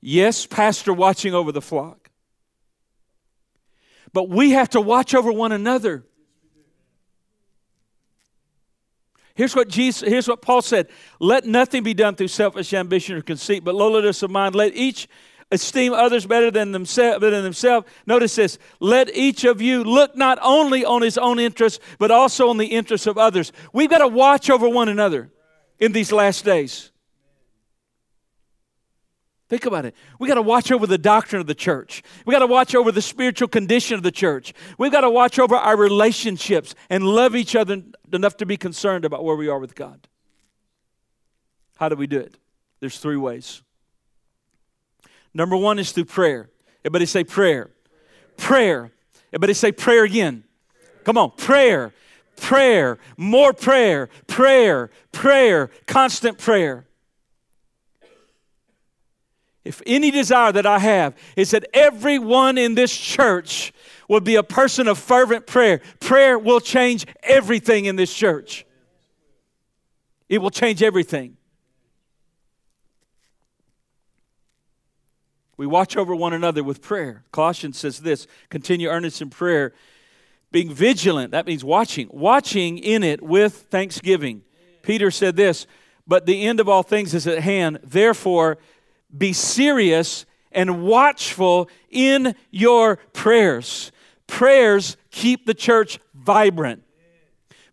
[0.02, 2.12] Yes, pastor watching over the flock.
[4.14, 6.06] But we have to watch over one another.
[9.34, 10.88] Here's what Jesus, here's what Paul said.
[11.20, 14.56] Let nothing be done through selfish ambition or conceit, but lowliness of mind.
[14.56, 15.10] Let each
[15.56, 17.88] esteem others better than themselves than themselves.
[18.06, 18.60] Notice this.
[18.80, 22.68] Let each of you look not only on his own interests, but also on the
[22.68, 23.52] interests of others.
[23.74, 25.32] We've got to watch over one another
[25.80, 26.92] in these last days.
[29.48, 29.94] Think about it.
[30.20, 32.02] we've got to watch over the doctrine of the church.
[32.26, 34.54] We've got to watch over the spiritual condition of the church.
[34.80, 39.06] We've got to watch over our relationships and love each other enough to be concerned
[39.06, 40.08] about where we are with God.
[41.78, 42.38] How do we do it?
[42.80, 43.62] There's three ways.
[45.36, 46.50] Number one is through prayer.
[46.80, 47.70] Everybody say prayer.
[48.38, 48.92] Prayer.
[49.32, 50.46] Everybody say prayer again.
[51.04, 51.94] Come on, prayer,
[52.38, 56.88] prayer, more prayer, prayer, prayer, constant prayer.
[59.66, 63.74] If any desire that I have is that everyone in this church
[64.08, 68.66] will be a person of fervent prayer, prayer will change everything in this church.
[70.30, 71.38] It will change everything.
[75.58, 77.24] We watch over one another with prayer.
[77.32, 79.74] Colossians says this continue earnest in prayer,
[80.52, 81.32] being vigilant.
[81.32, 84.44] That means watching, watching in it with thanksgiving.
[84.82, 85.66] Peter said this,
[86.08, 87.80] but the end of all things is at hand.
[87.84, 88.58] Therefore,
[89.16, 93.92] be serious and watchful in your prayers.
[94.28, 96.84] Prayers keep the church vibrant.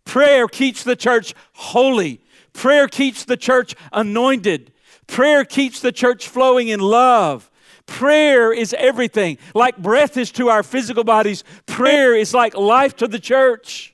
[0.05, 2.21] Prayer keeps the church holy.
[2.53, 4.71] Prayer keeps the church anointed.
[5.07, 7.49] Prayer keeps the church flowing in love.
[7.85, 9.37] Prayer is everything.
[9.53, 13.93] Like breath is to our physical bodies, prayer is like life to the church.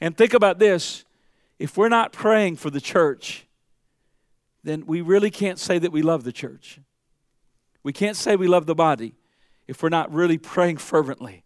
[0.00, 1.04] And think about this
[1.58, 3.46] if we're not praying for the church,
[4.64, 6.80] then we really can't say that we love the church.
[7.82, 9.14] We can't say we love the body
[9.68, 11.44] if we're not really praying fervently.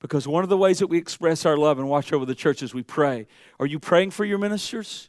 [0.00, 2.60] Because one of the ways that we express our love and watch over the church
[2.60, 3.28] is we pray.
[3.60, 5.08] Are you praying for your ministers?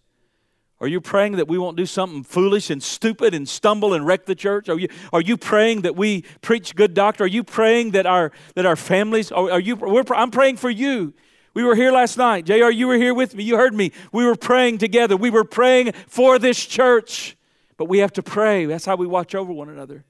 [0.83, 4.25] Are you praying that we won't do something foolish and stupid and stumble and wreck
[4.25, 4.69] the church?
[4.69, 7.25] Are you, are you praying that we preach good doctrine?
[7.25, 9.77] Are you praying that our, that our families, are, are you,
[10.13, 11.13] I'm praying for you
[11.53, 12.45] we were here last night.
[12.45, 13.43] JR, you were here with me.
[13.43, 13.91] You heard me.
[14.11, 15.15] We were praying together.
[15.15, 17.37] We were praying for this church.
[17.77, 18.65] But we have to pray.
[18.65, 20.03] That's how we watch over one another.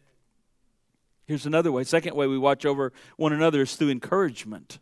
[1.26, 1.84] Here's another way.
[1.84, 4.80] Second way we watch over one another is through encouragement.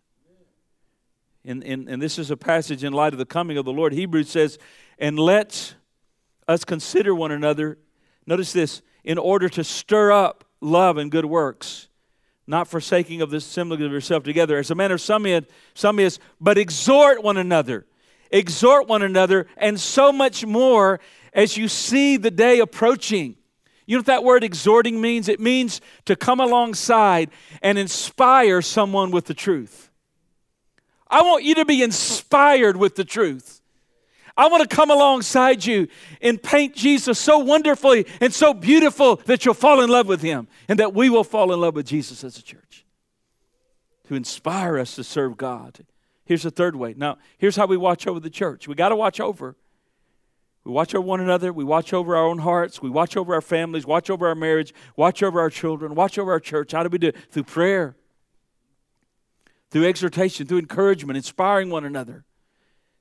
[1.43, 3.93] And, and, and this is a passage in light of the coming of the Lord.
[3.93, 4.59] Hebrews says,
[4.99, 5.75] And let
[6.51, 7.77] us consider one another,
[8.25, 11.87] notice this, in order to stir up love and good works
[12.51, 14.57] not forsaking of the assembling of yourself together.
[14.57, 17.85] As a manner of some is, some is, but exhort one another.
[18.29, 20.99] Exhort one another, and so much more
[21.33, 23.35] as you see the day approaching.
[23.85, 25.27] You know what that word exhorting means?
[25.27, 27.29] It means to come alongside
[27.61, 29.89] and inspire someone with the truth.
[31.09, 33.60] I want you to be inspired with the truth.
[34.41, 35.87] I want to come alongside you
[36.19, 40.47] and paint Jesus so wonderfully and so beautiful that you'll fall in love with him
[40.67, 42.83] and that we will fall in love with Jesus as a church.
[44.07, 45.85] To inspire us to serve God.
[46.25, 46.95] Here's the third way.
[46.97, 48.67] Now, here's how we watch over the church.
[48.67, 49.55] We got to watch over.
[50.63, 51.53] We watch over one another.
[51.53, 52.81] We watch over our own hearts.
[52.81, 53.85] We watch over our families.
[53.85, 54.73] Watch over our marriage.
[54.95, 55.93] Watch over our children.
[55.93, 56.71] Watch over our church.
[56.71, 57.15] How do we do it?
[57.29, 57.95] Through prayer,
[59.69, 62.25] through exhortation, through encouragement, inspiring one another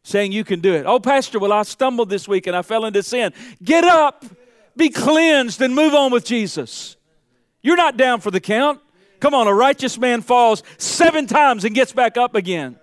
[0.03, 0.87] saying you can do it.
[0.87, 3.33] Oh, Pastor, well, I stumbled this week and I fell into sin.
[3.63, 4.25] Get up,
[4.77, 6.97] be cleansed, and move on with Jesus.
[7.63, 8.81] You're not down for the count.
[9.21, 12.79] Come on, a righteous man falls seven times and gets back up again.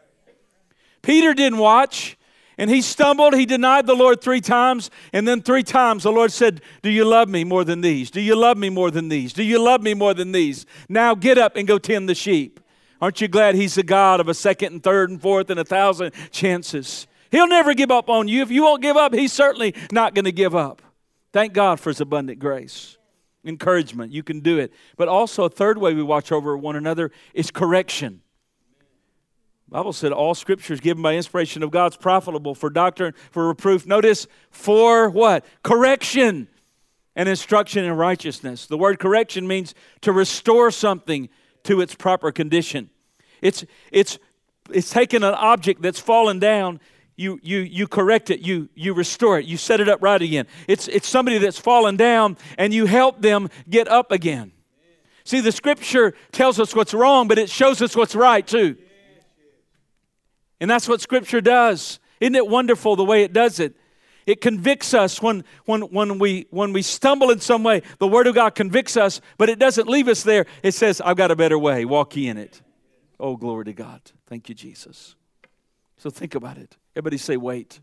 [1.02, 2.18] Peter didn't watch.
[2.60, 3.36] And he stumbled.
[3.36, 4.90] He denied the Lord three times.
[5.14, 8.10] And then three times the Lord said, Do you love me more than these?
[8.10, 9.32] Do you love me more than these?
[9.32, 10.66] Do you love me more than these?
[10.90, 12.60] Now get up and go tend the sheep.
[13.02, 15.66] Aren't you glad He's the God of a second and third and fourth and a
[15.66, 17.08] thousand chances?
[17.32, 18.42] He'll never give up on you.
[18.42, 20.82] If you won't give up, He's certainly not going to give up.
[21.34, 22.98] Thank God for His abundant grace.
[23.46, 24.74] Encouragement, you can do it.
[24.98, 28.22] But also, a third way we watch over one another is correction.
[29.68, 33.48] The Bible said all scripture is given by inspiration of God's profitable for doctrine, for
[33.48, 33.86] reproof.
[33.86, 35.46] Notice for what?
[35.62, 36.48] Correction
[37.16, 38.66] and instruction in righteousness.
[38.66, 41.28] The word correction means to restore something
[41.68, 42.90] to its proper condition.
[43.42, 44.18] It's, it's,
[44.72, 46.80] it's taking an object that's fallen down,
[47.16, 50.48] you, you, you correct it, you, you restore it, you set it up right again.
[50.68, 54.52] It's, it's somebody that's fallen down and you help them get up again.
[55.24, 58.78] See, the scripture tells us what's wrong, but it shows us what's right too.
[60.62, 62.00] And that's what scripture does.
[62.20, 63.76] Isn't it wonderful the way it does it?
[64.28, 67.82] It convicts us when, when, when, we, when we stumble in some way.
[67.98, 70.46] The Word of God convicts us, but it doesn't leave us there.
[70.62, 71.86] It says, I've got a better way.
[71.86, 72.62] Walk ye in it.
[73.22, 74.02] Oh, glory to God.
[74.28, 75.16] Thank you, Jesus.
[75.96, 76.76] So think about it.
[76.94, 77.80] Everybody say, wait.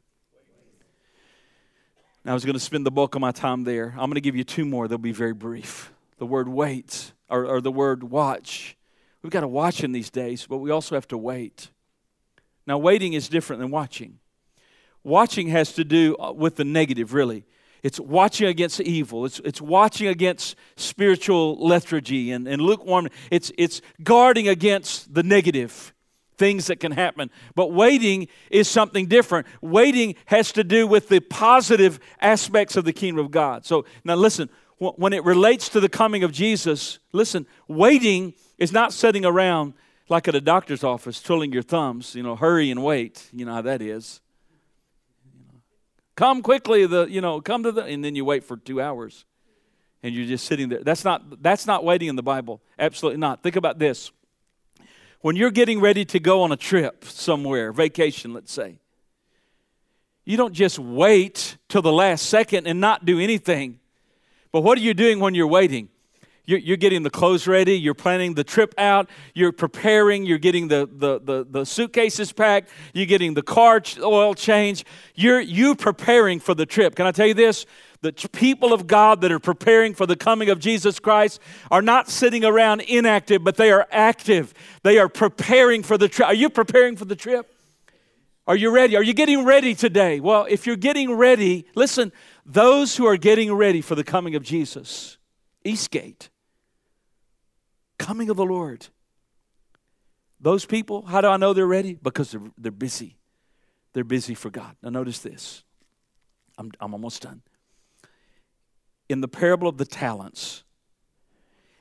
[2.27, 3.93] Now, I was going to spend the bulk of my time there.
[3.93, 4.87] I'm going to give you two more.
[4.87, 5.93] They'll be very brief.
[6.19, 8.77] The word wait, or, or the word watch.
[9.23, 11.71] We've got to watch in these days, but we also have to wait.
[12.67, 14.19] Now, waiting is different than watching.
[15.05, 17.45] Watching has to do uh, with the negative, really.
[17.83, 19.27] It's watching against evil.
[19.27, 23.09] It's, it's watching against spiritual lethargy and, and lukewarm.
[23.31, 25.93] It's, it's guarding against the negative
[26.39, 27.31] things that can happen.
[27.55, 29.47] But waiting is something different.
[29.61, 33.67] Waiting has to do with the positive aspects of the kingdom of God.
[33.67, 34.49] So now listen,
[34.79, 39.75] when it relates to the coming of Jesus, listen, waiting is not sitting around
[40.09, 43.29] like at a doctor's office twiddling your thumbs, you know, hurry and wait.
[43.33, 44.21] You know how that is.
[46.17, 49.25] Come quickly, the you know, come to the and then you wait for two hours.
[50.03, 50.81] And you're just sitting there.
[50.83, 52.61] That's not that's not waiting in the Bible.
[52.79, 53.43] Absolutely not.
[53.43, 54.13] Think about this.
[55.23, 58.79] When you're getting ready to go on a trip somewhere, vacation, let's say,
[60.27, 63.81] you don't just wait till the last second and not do anything.
[64.53, 65.89] But what are you doing when you're waiting?
[66.47, 70.69] You're, you're, getting the clothes ready, you're planning the trip out, you're preparing, you're getting
[70.69, 74.85] the, the, the, the suitcases packed, you're getting the car oil change.
[75.15, 76.97] You're you preparing for the trip.
[76.97, 77.65] Can I tell you this?
[78.03, 81.41] The people of God that are preparing for the coming of Jesus Christ
[81.71, 84.53] are not sitting around inactive, but they are active.
[84.83, 86.29] They are preparing for the trip.
[86.29, 87.51] Are you preparing for the trip?
[88.47, 88.95] Are you ready?
[88.97, 90.21] Are you getting ready today?
[90.21, 92.13] Well, if you're getting ready, listen,
[92.45, 95.17] those who are getting ready for the coming of Jesus,
[95.65, 96.29] Eastgate,
[98.05, 98.87] coming of the Lord.
[100.39, 101.99] Those people, how do I know they're ready?
[102.03, 103.17] Because they're, they're busy.
[103.95, 104.77] They're busy for God.
[104.83, 105.65] Now, notice this.
[106.59, 107.41] I'm, I'm almost done.
[109.09, 110.65] In the parable of the talents,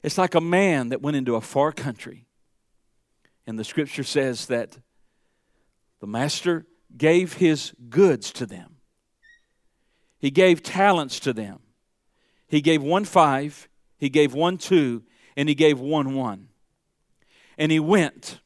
[0.01, 2.25] it's like a man that went into a far country.
[3.45, 4.77] And the scripture says that
[5.99, 6.65] the master
[6.95, 8.77] gave his goods to them,
[10.19, 11.59] he gave talents to them.
[12.47, 13.67] He gave one five,
[13.97, 15.03] he gave one two,
[15.35, 16.49] and he gave one one.
[17.57, 18.39] And he went.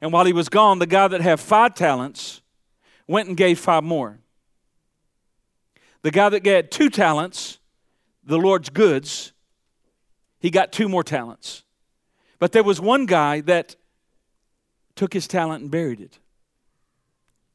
[0.00, 2.42] And while he was gone, the guy that had five talents
[3.06, 4.18] went and gave five more.
[6.02, 7.58] The guy that had two talents,
[8.24, 9.32] the Lord's goods,
[10.38, 11.64] he got two more talents.
[12.38, 13.76] But there was one guy that
[14.94, 16.18] took his talent and buried it.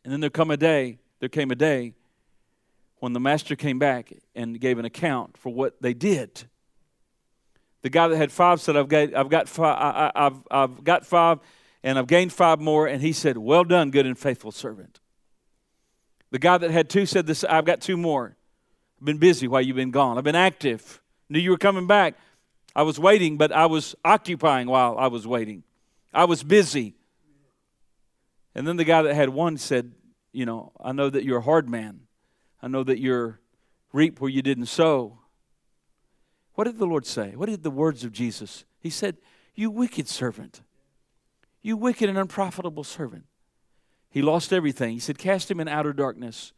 [0.04, 1.94] And then there come a day, there came a day
[3.00, 6.46] when the master came back and gave an account for what they did.
[7.82, 11.06] The guy that had five said, I've got, I've got, five, I, I've, I've got
[11.06, 11.40] five
[11.84, 12.88] and I've gained five more.
[12.88, 15.00] And he said, Well done, good and faithful servant.
[16.32, 18.36] The guy that had two said, this, I've got two more.
[19.00, 20.18] I've been busy while you've been gone.
[20.18, 21.02] I've been active.
[21.30, 22.16] Knew you were coming back.
[22.76, 25.64] I was waiting, but I was occupying while I was waiting.
[26.14, 26.96] I was busy.
[28.54, 29.94] And then the guy that had one said,
[30.32, 32.02] You know, I know that you're a hard man.
[32.62, 33.40] I know that you're
[33.94, 35.19] reap where you didn't sow.
[36.60, 37.38] What did the Lord say?
[37.38, 38.66] What did the words of Jesus?
[38.82, 39.16] He said,
[39.56, 40.60] You wicked servant.
[41.62, 43.24] You wicked and unprofitable servant.
[44.10, 44.92] He lost everything.
[44.92, 46.52] He said, Cast him in outer darkness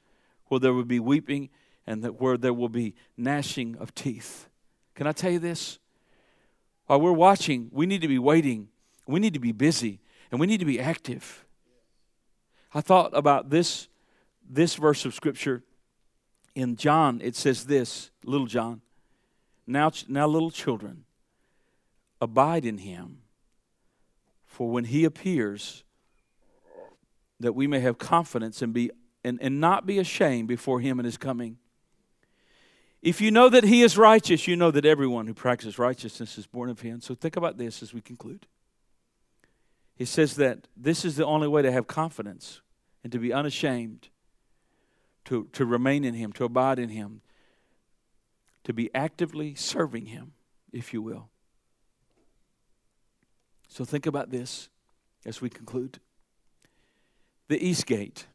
[0.48, 1.50] where there will be weeping
[1.86, 4.50] and that where there will be gnashing of teeth.
[4.96, 5.78] Can I tell you this?
[6.88, 8.70] While we're watching, we need to be waiting.
[9.06, 10.00] We need to be busy
[10.32, 11.46] and we need to be active.
[12.74, 13.88] I thought about this,
[14.50, 15.62] this verse of Scripture
[16.56, 17.22] in John.
[17.24, 18.82] It says this, little John.
[19.68, 21.06] Now, now, little children,
[22.20, 23.20] abide in him,
[24.46, 25.84] for when he appears,
[27.40, 28.92] that we may have confidence and, be,
[29.24, 31.58] and, and not be ashamed before him and his coming.
[33.02, 36.46] If you know that he is righteous, you know that everyone who practices righteousness is
[36.46, 37.02] born of him.
[37.02, 38.46] So think about this as we conclude.
[39.96, 42.62] He says that this is the only way to have confidence
[43.04, 44.10] and to be unashamed,
[45.26, 47.22] to, to remain in him, to abide in him,
[48.64, 50.34] to be actively serving Him,
[50.72, 51.30] if you will.
[53.68, 54.70] So think about this
[55.26, 56.00] as we conclude.
[57.48, 58.28] The East Gate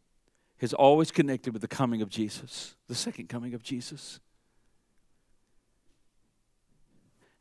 [0.61, 4.21] is always connected with the coming of Jesus, the second coming of Jesus.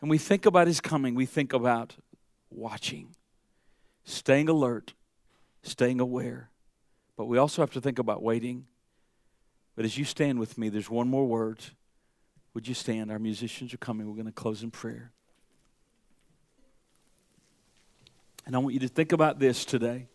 [0.02, 1.96] And we think about his coming, we think about
[2.50, 3.16] watching,
[4.04, 4.94] staying alert,
[5.64, 6.50] staying aware.
[7.18, 8.66] But we also have to think about waiting.
[9.76, 11.60] But as you stand with me, there's one more word
[12.56, 13.12] would you stand?
[13.12, 14.08] Our musicians are coming.
[14.08, 15.12] We're going to close in prayer.
[18.46, 20.08] And I want you to think about this today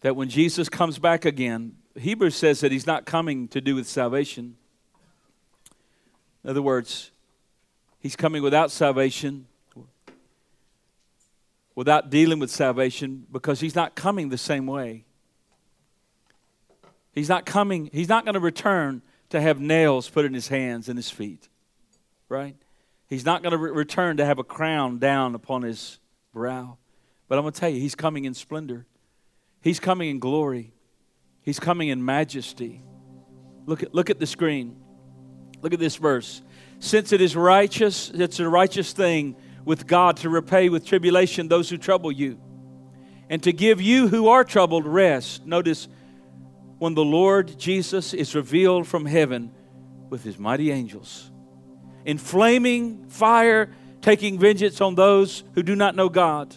[0.00, 3.86] that when Jesus comes back again, Hebrews says that he's not coming to do with
[3.86, 4.56] salvation.
[6.42, 7.12] In other words,
[8.00, 9.46] he's coming without salvation,
[11.74, 15.04] without dealing with salvation, because he's not coming the same way.
[17.12, 19.02] He's not coming, he's not going to return
[19.34, 21.48] to have nails put in his hands and his feet,
[22.28, 22.56] right?
[23.06, 25.98] He's not going to re- return to have a crown down upon his
[26.32, 26.78] brow.
[27.28, 28.86] But I'm going to tell you, he's coming in splendor.
[29.60, 30.72] He's coming in glory.
[31.42, 32.82] He's coming in majesty.
[33.66, 34.76] Look at, look at the screen.
[35.62, 36.42] Look at this verse.
[36.80, 41.70] Since it is righteous, it's a righteous thing with God to repay with tribulation those
[41.70, 42.38] who trouble you,
[43.30, 45.46] and to give you who are troubled rest.
[45.46, 45.88] Notice
[46.84, 49.50] when the Lord Jesus is revealed from heaven
[50.10, 51.30] with his mighty angels,
[52.04, 53.72] in flaming fire,
[54.02, 56.54] taking vengeance on those who do not know God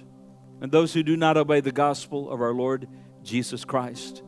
[0.60, 2.90] and those who do not obey the gospel of our Lord
[3.24, 4.22] Jesus Christ.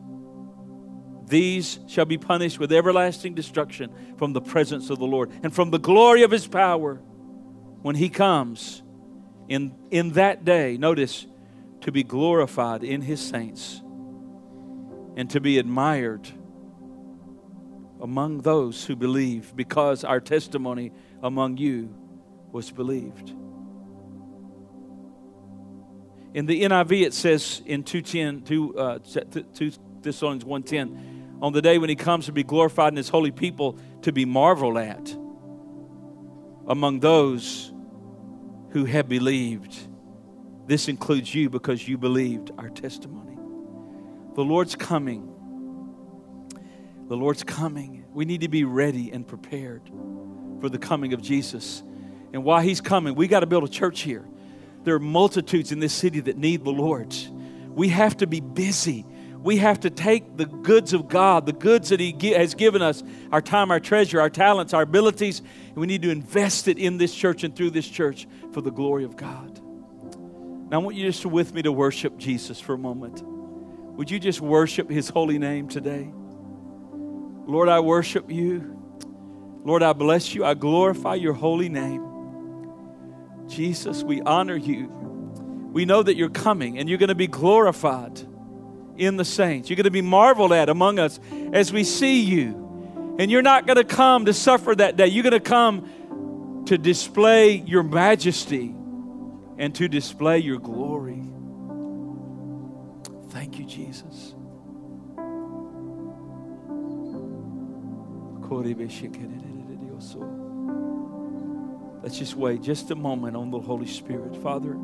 [1.26, 5.70] These shall be punished with everlasting destruction from the presence of the Lord and from
[5.70, 6.94] the glory of his power
[7.82, 8.82] when he comes
[9.50, 10.78] in, in that day.
[10.78, 11.26] Notice,
[11.82, 13.82] to be glorified in his saints
[15.16, 16.28] and to be admired
[18.00, 20.92] among those who believe because our testimony
[21.22, 21.94] among you
[22.52, 23.30] was believed.
[26.32, 28.98] In the NIV, it says in 210, 2, uh,
[29.54, 33.32] 2 Thessalonians 110, on the day when he comes to be glorified in his holy
[33.32, 35.16] people, to be marveled at
[36.66, 37.72] among those
[38.70, 39.76] who have believed.
[40.66, 43.29] This includes you because you believed our testimony.
[44.40, 45.28] The Lord's coming.
[47.08, 48.06] The Lord's coming.
[48.14, 49.82] We need to be ready and prepared
[50.62, 51.82] for the coming of Jesus.
[52.32, 54.26] And while He's coming, we got to build a church here.
[54.82, 57.14] There are multitudes in this city that need the Lord.
[57.68, 59.04] We have to be busy.
[59.42, 63.02] We have to take the goods of God, the goods that He has given us
[63.30, 66.96] our time, our treasure, our talents, our abilities, and we need to invest it in
[66.96, 69.60] this church and through this church for the glory of God.
[70.70, 73.22] Now, I want you just with me to worship Jesus for a moment.
[74.00, 76.10] Would you just worship His holy name today?
[77.46, 78.80] Lord, I worship you.
[79.62, 80.42] Lord, I bless you.
[80.42, 82.02] I glorify your holy name.
[83.46, 84.86] Jesus, we honor you.
[85.74, 88.18] We know that you're coming and you're going to be glorified
[88.96, 89.68] in the saints.
[89.68, 91.20] You're going to be marveled at among us
[91.52, 93.16] as we see you.
[93.18, 95.08] And you're not going to come to suffer that day.
[95.08, 98.74] You're going to come to display your majesty
[99.58, 100.99] and to display your glory.
[103.50, 104.34] Thank you, Jesus.
[112.00, 114.36] Let's just wait just a moment on the Holy Spirit.
[114.36, 114.76] Father,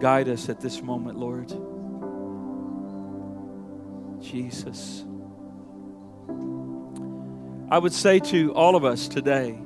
[0.00, 1.50] guide us at this moment, Lord.
[4.20, 5.04] Jesus.
[7.70, 9.56] I would say to all of us today,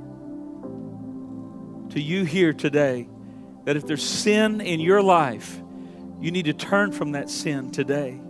[1.91, 3.09] to you here today,
[3.65, 5.63] that if there's sin in your life,
[6.21, 8.21] you need to turn from that sin today.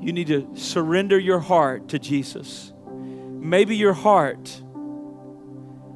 [0.00, 2.72] You need to surrender your heart to Jesus.
[2.86, 4.62] Maybe your heart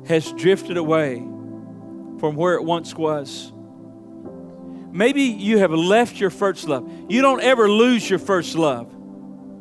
[0.07, 1.17] has drifted away
[2.19, 3.53] from where it once was.
[4.93, 6.91] Maybe you have left your first love.
[7.09, 8.93] You don't ever lose your first love.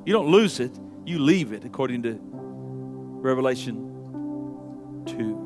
[0.06, 5.41] You don't lose it, you leave it, according to Revelation 2.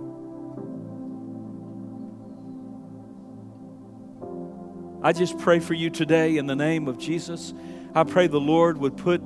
[5.05, 7.53] I just pray for you today in the name of Jesus.
[7.93, 9.21] I pray the Lord would put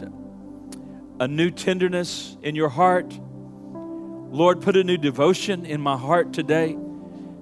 [1.19, 3.17] a new tenderness in your heart
[4.31, 6.77] Lord, put a new devotion in my heart today.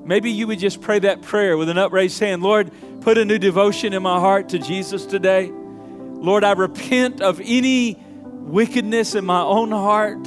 [0.05, 2.41] Maybe you would just pray that prayer with an upraised hand.
[2.41, 2.71] Lord,
[3.01, 5.51] put a new devotion in my heart to Jesus today.
[5.51, 10.25] Lord, I repent of any wickedness in my own heart.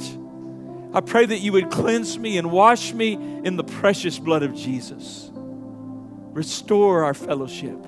[0.93, 4.53] I pray that you would cleanse me and wash me in the precious blood of
[4.53, 5.31] Jesus.
[5.33, 7.87] Restore our fellowship.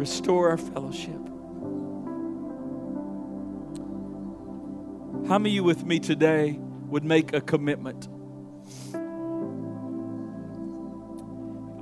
[0.00, 1.20] Restore our fellowship.
[5.28, 6.58] How many of you with me today?
[6.90, 8.08] would make a commitment.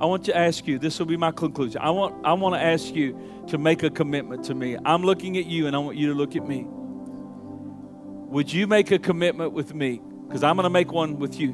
[0.01, 1.81] I want to ask you, this will be my conclusion.
[1.81, 4.77] I want, I want to ask you to make a commitment to me.
[4.85, 6.65] I'm looking at you and I want you to look at me.
[6.67, 10.01] Would you make a commitment with me?
[10.27, 11.51] Because I'm going to make one with you.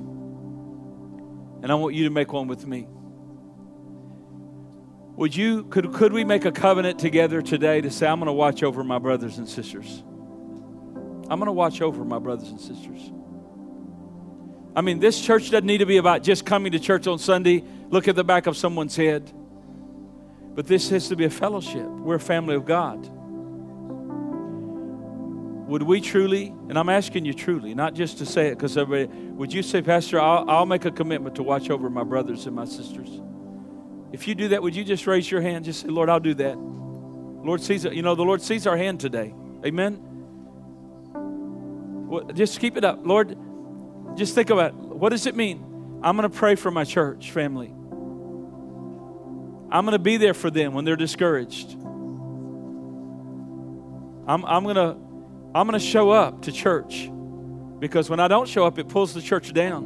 [1.64, 2.88] And I want you to make one with me.
[5.18, 8.34] Would you, could, could we make a covenant together today to say, I'm going to
[8.34, 10.04] watch over my brothers and sisters?
[11.30, 13.12] I'm going to watch over my brothers and sisters.
[14.76, 17.64] I mean, this church doesn't need to be about just coming to church on Sunday,
[17.90, 19.32] look at the back of someone's head.
[20.54, 21.86] But this has to be a fellowship.
[21.86, 23.10] We're a family of God.
[25.68, 29.18] would we truly, and I'm asking you truly, not just to say it because everybody,
[29.30, 32.56] would you say, Pastor, I'll, I'll make a commitment to watch over my brothers and
[32.56, 33.22] my sisters?
[34.16, 35.66] If you do that, would you just raise your hand?
[35.66, 36.58] Just say, Lord, I'll do that.
[36.58, 37.92] Lord sees it.
[37.92, 39.34] You know, the Lord sees our hand today.
[39.66, 40.00] Amen.
[42.08, 43.02] Well, just keep it up.
[43.04, 43.38] Lord,
[44.16, 44.76] just think about it.
[44.76, 46.00] what does it mean?
[46.02, 47.68] I'm going to pray for my church family.
[49.70, 51.74] I'm going to be there for them when they're discouraged.
[54.28, 54.96] I'm, I'm going to
[55.54, 57.12] I'm going to show up to church
[57.80, 59.84] because when I don't show up, it pulls the church down.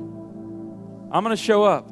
[1.11, 1.89] I'm going to show up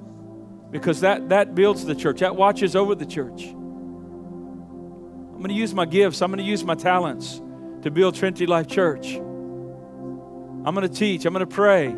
[0.71, 3.43] because that, that builds the church, that watches over the church.
[3.43, 7.41] I'm going to use my gifts, I'm going to use my talents
[7.83, 9.15] to build Trinity Life Church.
[9.15, 11.93] I'm going to teach, I'm going to pray.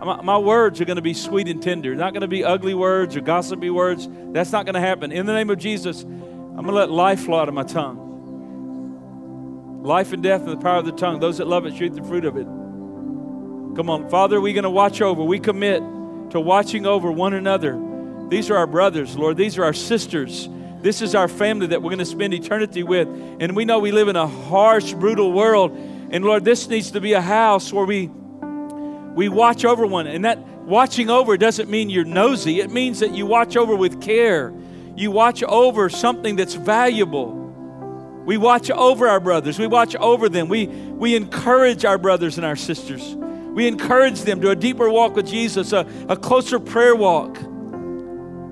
[0.00, 3.16] My, words are going to be sweet and tender, not going to be ugly words
[3.16, 4.08] or gossipy words.
[4.32, 5.10] That's not going to happen.
[5.10, 8.06] In the name of Jesus, I'm going to let life flow out of my tongue.
[9.82, 11.18] Life and death and the power of the tongue.
[11.18, 12.44] Those that love it shoot the fruit of it.
[12.44, 15.22] Come on, Father, we're going to watch over.
[15.22, 15.82] We commit
[16.30, 17.87] to watching over one another.
[18.28, 19.36] These are our brothers, Lord.
[19.36, 20.48] These are our sisters.
[20.80, 23.08] This is our family that we're going to spend eternity with.
[23.40, 25.72] And we know we live in a harsh, brutal world.
[26.10, 28.10] And Lord, this needs to be a house where we
[29.18, 30.06] we watch over one.
[30.06, 32.60] And that watching over doesn't mean you're nosy.
[32.60, 34.52] It means that you watch over with care.
[34.94, 37.32] You watch over something that's valuable.
[38.24, 39.58] We watch over our brothers.
[39.58, 40.48] We watch over them.
[40.48, 43.16] We, we encourage our brothers and our sisters.
[43.16, 47.36] We encourage them to a deeper walk with Jesus, a, a closer prayer walk.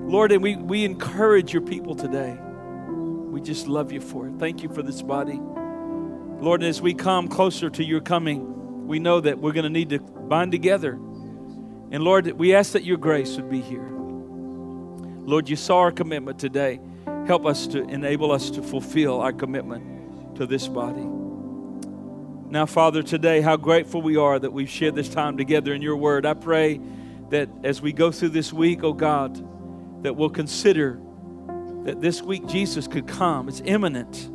[0.07, 2.37] Lord, and we, we encourage your people today.
[2.39, 4.35] We just love you for it.
[4.39, 5.37] Thank you for this body.
[5.37, 9.89] Lord, as we come closer to your coming, we know that we're going to need
[9.89, 10.93] to bind together.
[10.93, 13.85] And Lord, we ask that your grace would be here.
[13.91, 16.79] Lord, you saw our commitment today.
[17.27, 21.05] Help us to enable us to fulfill our commitment to this body.
[22.49, 25.97] Now, Father, today, how grateful we are that we've shared this time together in your
[25.97, 26.25] word.
[26.25, 26.79] I pray
[27.29, 29.45] that as we go through this week, oh God,
[30.01, 30.99] that we'll consider
[31.83, 33.47] that this week Jesus could come.
[33.47, 34.29] It's imminent.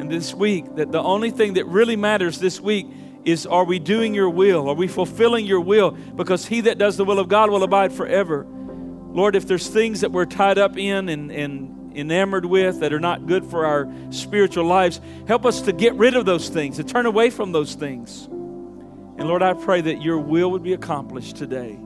[0.00, 2.86] And this week, that the only thing that really matters this week
[3.24, 4.68] is are we doing your will?
[4.68, 5.90] Are we fulfilling your will?
[5.90, 8.46] Because he that does the will of God will abide forever.
[8.46, 13.00] Lord, if there's things that we're tied up in and, and enamored with that are
[13.00, 15.00] not good for our spiritual lives.
[15.26, 18.26] Help us to get rid of those things, to turn away from those things.
[18.26, 21.78] And Lord, I pray that your will would be accomplished today.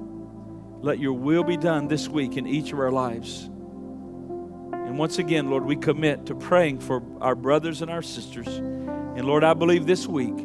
[0.85, 3.45] Let your will be done this week in each of our lives.
[3.45, 8.49] And once again, Lord, we commit to praying for our brothers and our sisters.
[8.49, 10.37] And Lord, I believe this week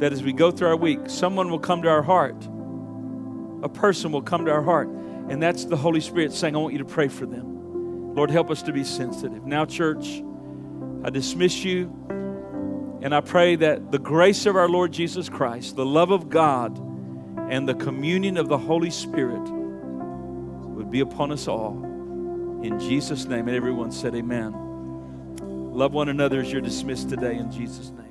[0.00, 2.44] that as we go through our week, someone will come to our heart.
[3.62, 4.88] A person will come to our heart.
[4.88, 8.16] And that's the Holy Spirit saying, I want you to pray for them.
[8.16, 9.46] Lord, help us to be sensitive.
[9.46, 10.24] Now, church,
[11.04, 11.84] I dismiss you,
[13.00, 16.91] and I pray that the grace of our Lord Jesus Christ, the love of God,
[17.52, 19.42] and the communion of the Holy Spirit
[20.70, 21.74] would be upon us all.
[22.62, 23.46] In Jesus' name.
[23.46, 24.54] And everyone said, Amen.
[25.42, 28.01] Love one another as you're dismissed today in Jesus' name.